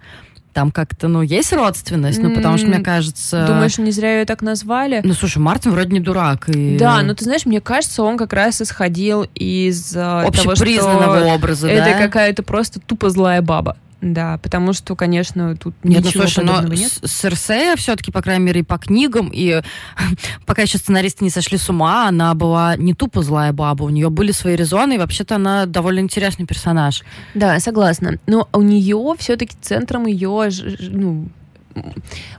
[0.55, 3.45] там как-то, ну, есть родственность, ну, потому что, мне кажется...
[3.47, 5.01] Думаешь, не зря ее так назвали?
[5.05, 6.49] Ну, слушай, Мартин вроде не дурак.
[6.49, 6.79] И...
[6.79, 11.69] Да, но ты знаешь, мне кажется, он как раз исходил из Общепризнанного того, что образа,
[11.69, 11.99] это да?
[11.99, 13.77] какая-то просто тупо злая баба.
[14.05, 16.93] Да, потому что, конечно, тут нет, ничего ну, слушай, подобного но нет.
[17.05, 19.63] Серсея все-таки, по крайней мере, и по книгам, и
[20.47, 24.11] пока еще сценаристы не сошли с ума, она была не тупо злая баба, у нее
[24.11, 27.03] были свои резоны, и вообще-то она довольно интересный персонаж.
[27.33, 28.19] Да, согласна.
[28.27, 30.51] Но у нее все-таки центром ее
[30.91, 31.29] ну,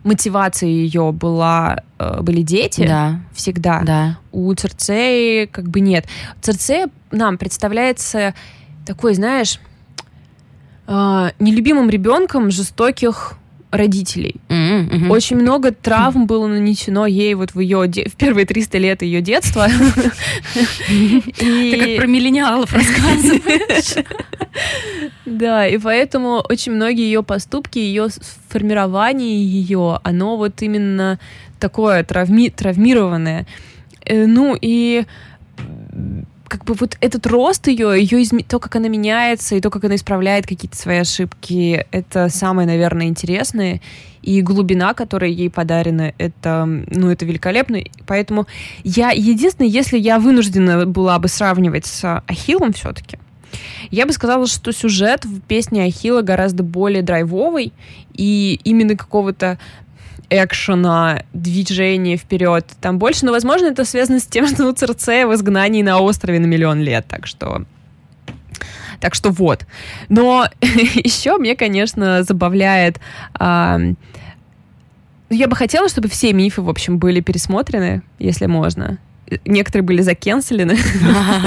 [0.03, 3.21] мотивация ее была э, были дети да.
[3.33, 3.81] всегда.
[3.81, 4.19] Да.
[4.31, 6.05] У Церцеи как бы нет.
[6.41, 8.35] Церцея нам представляется
[8.85, 9.59] такой, знаешь,
[10.87, 13.37] э, нелюбимым ребенком жестоких
[13.71, 14.35] родителей.
[14.49, 15.09] Mm-hmm.
[15.09, 19.21] Очень много травм было нанесено ей вот в ее де- в первые 300 лет ее
[19.21, 19.67] детства.
[20.87, 24.05] Ты как про миллениалов рассказываешь.
[25.25, 28.07] Да, и поэтому очень многие ее поступки, ее
[28.47, 31.19] формирование ее, оно вот именно
[31.59, 33.45] такое травми травмированное.
[34.05, 35.05] Э, ну и
[36.47, 38.39] как бы вот этот рост ее, ее изм...
[38.39, 43.07] то, как она меняется, и то, как она исправляет какие-то свои ошибки, это самое, наверное,
[43.07, 43.81] интересное.
[44.21, 47.79] И глубина, которая ей подарена, это, ну, это великолепно.
[48.07, 48.47] Поэтому
[48.83, 53.19] я, единственное, если я вынуждена была бы сравнивать с Ахиллом все-таки,
[53.91, 57.71] я бы сказала, что сюжет в песне Ахилла гораздо более драйвовый,
[58.13, 59.59] и именно какого-то
[60.29, 65.33] экшена, движения вперед там больше, но, возможно, это связано с тем, что у Церцея в
[65.33, 67.63] изгнании на острове на миллион лет, так что...
[69.01, 69.65] Так что вот.
[70.07, 72.99] Но еще мне, конечно, забавляет...
[73.37, 73.79] А,
[75.29, 78.99] я бы хотела, чтобы все мифы, в общем, были пересмотрены, если можно
[79.45, 80.77] некоторые были закенселены.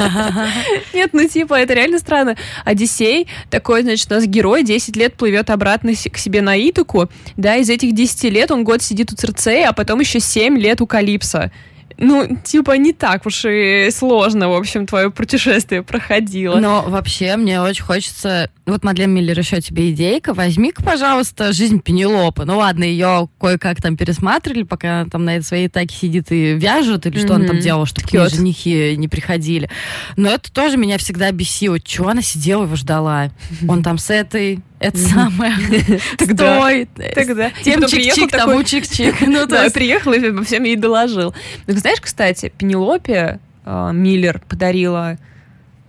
[0.95, 2.37] Нет, ну типа, это реально странно.
[2.65, 7.57] Одиссей, такой, значит, у нас герой 10 лет плывет обратно к себе на Итуку, да,
[7.57, 10.87] из этих 10 лет он год сидит у Церцея, а потом еще 7 лет у
[10.87, 11.53] Калипса
[11.99, 16.59] ну, типа, не так уж и сложно, в общем, твое путешествие проходило.
[16.59, 18.51] Но вообще мне очень хочется...
[18.67, 20.33] Вот, Мадлен Миллер, еще тебе идейка.
[20.33, 22.45] Возьми-ка, пожалуйста, «Жизнь Пенелопы».
[22.45, 27.07] Ну ладно, ее кое-как там пересматривали, пока она там на своей таке сидит и вяжет,
[27.07, 27.35] или что mm-hmm.
[27.35, 29.69] он там делал, чтобы к ней женихи не приходили.
[30.17, 31.81] Но это тоже меня всегда бесило.
[31.81, 33.31] Чего она сидела его ждала?
[33.67, 35.55] Он там с этой это самое.
[36.21, 36.89] Стой!
[37.15, 37.51] Тогда.
[37.63, 39.27] Тем чик-чик, тому чик-чик.
[39.27, 41.35] Ну, да, приехал и обо всем ей доложил.
[41.67, 45.19] Ну, знаешь, кстати, Пенелопе а, Миллер подарила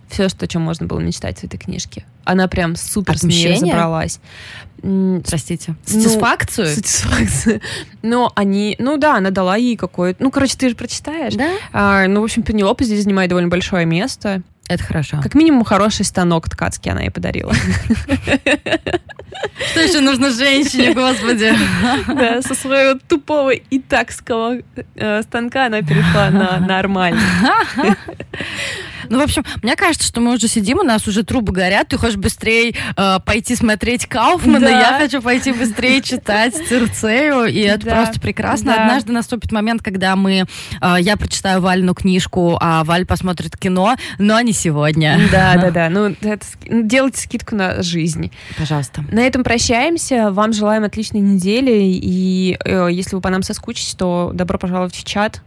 [0.08, 2.04] все, что, о чем можно было мечтать в этой книжке.
[2.24, 3.56] Она прям супер Отмщение?
[3.56, 4.20] с ней разобралась.
[4.82, 5.74] Простите.
[5.88, 7.60] Ну, Сатисфакцию?
[8.02, 8.76] Но они...
[8.78, 10.22] Ну да, она дала ей какое-то...
[10.22, 11.34] Ну, короче, ты же прочитаешь.
[11.34, 11.50] Да?
[11.72, 14.42] А, ну, в общем, Пенелопа здесь занимает довольно большое место.
[14.70, 15.20] Это хорошо.
[15.20, 17.52] Как минимум, хороший станок ткацкий она ей подарила.
[19.70, 21.52] Что еще нужно женщине, господи?
[22.08, 24.58] Да, со своего тупого итакского
[24.94, 27.20] э, станка она перешла на нормальный.
[29.08, 31.98] Ну, в общем, мне кажется, что мы уже сидим, у нас уже трубы горят, ты
[31.98, 34.68] хочешь быстрее э, пойти смотреть Кауфмана, Да.
[34.92, 37.96] я хочу пойти быстрее читать Цирцею, и это Да.
[37.96, 38.72] просто прекрасно.
[38.76, 38.82] Да.
[38.82, 40.44] Однажды наступит момент, когда мы,
[40.80, 45.18] э, я прочитаю Вальну книжку, а Валь посмотрит кино, но не сегодня.
[45.32, 45.88] Да, да, да.
[45.88, 48.30] Ну, это делайте скидку на жизнь.
[48.56, 49.04] Пожалуйста.
[49.20, 50.30] На этом прощаемся.
[50.30, 51.82] Вам желаем отличной недели.
[51.82, 55.42] И э, если вы по нам соскучитесь, то добро пожаловать в чат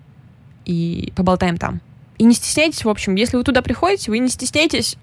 [0.64, 1.82] и поболтаем там.
[2.20, 4.96] И не стесняйтесь, в общем, если вы туда приходите, вы не стесняйтесь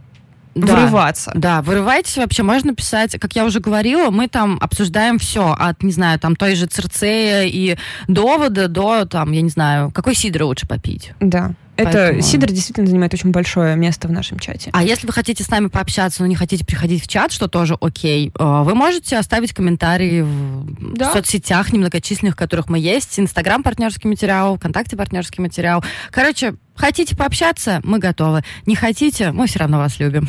[0.54, 0.76] Да.
[0.76, 1.32] врываться.
[1.34, 5.90] Да, вырывайтесь вообще, можно писать, как я уже говорила, мы там обсуждаем все, от, не
[5.90, 10.68] знаю, там той же Цирцея и довода до, там, я не знаю, какой сидр лучше
[10.68, 11.12] попить.
[11.18, 11.54] Да.
[11.80, 14.70] Это Поэтому- Сидор действительно занимает очень большое место в нашем чате.
[14.72, 17.76] А если вы хотите с нами пообщаться, но не хотите приходить в чат, что тоже
[17.80, 21.12] окей, э, вы можете оставить комментарии в Да.
[21.12, 23.18] соцсетях немногочисленных, в которых мы есть.
[23.18, 25.84] Инстаграм партнерский материал, ВКонтакте партнерский материал.
[26.10, 28.42] Короче, хотите пообщаться, мы готовы.
[28.66, 30.28] Не хотите, мы все равно вас любим.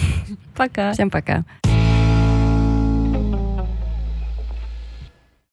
[0.55, 0.93] Пока.
[0.93, 1.43] Всем пока.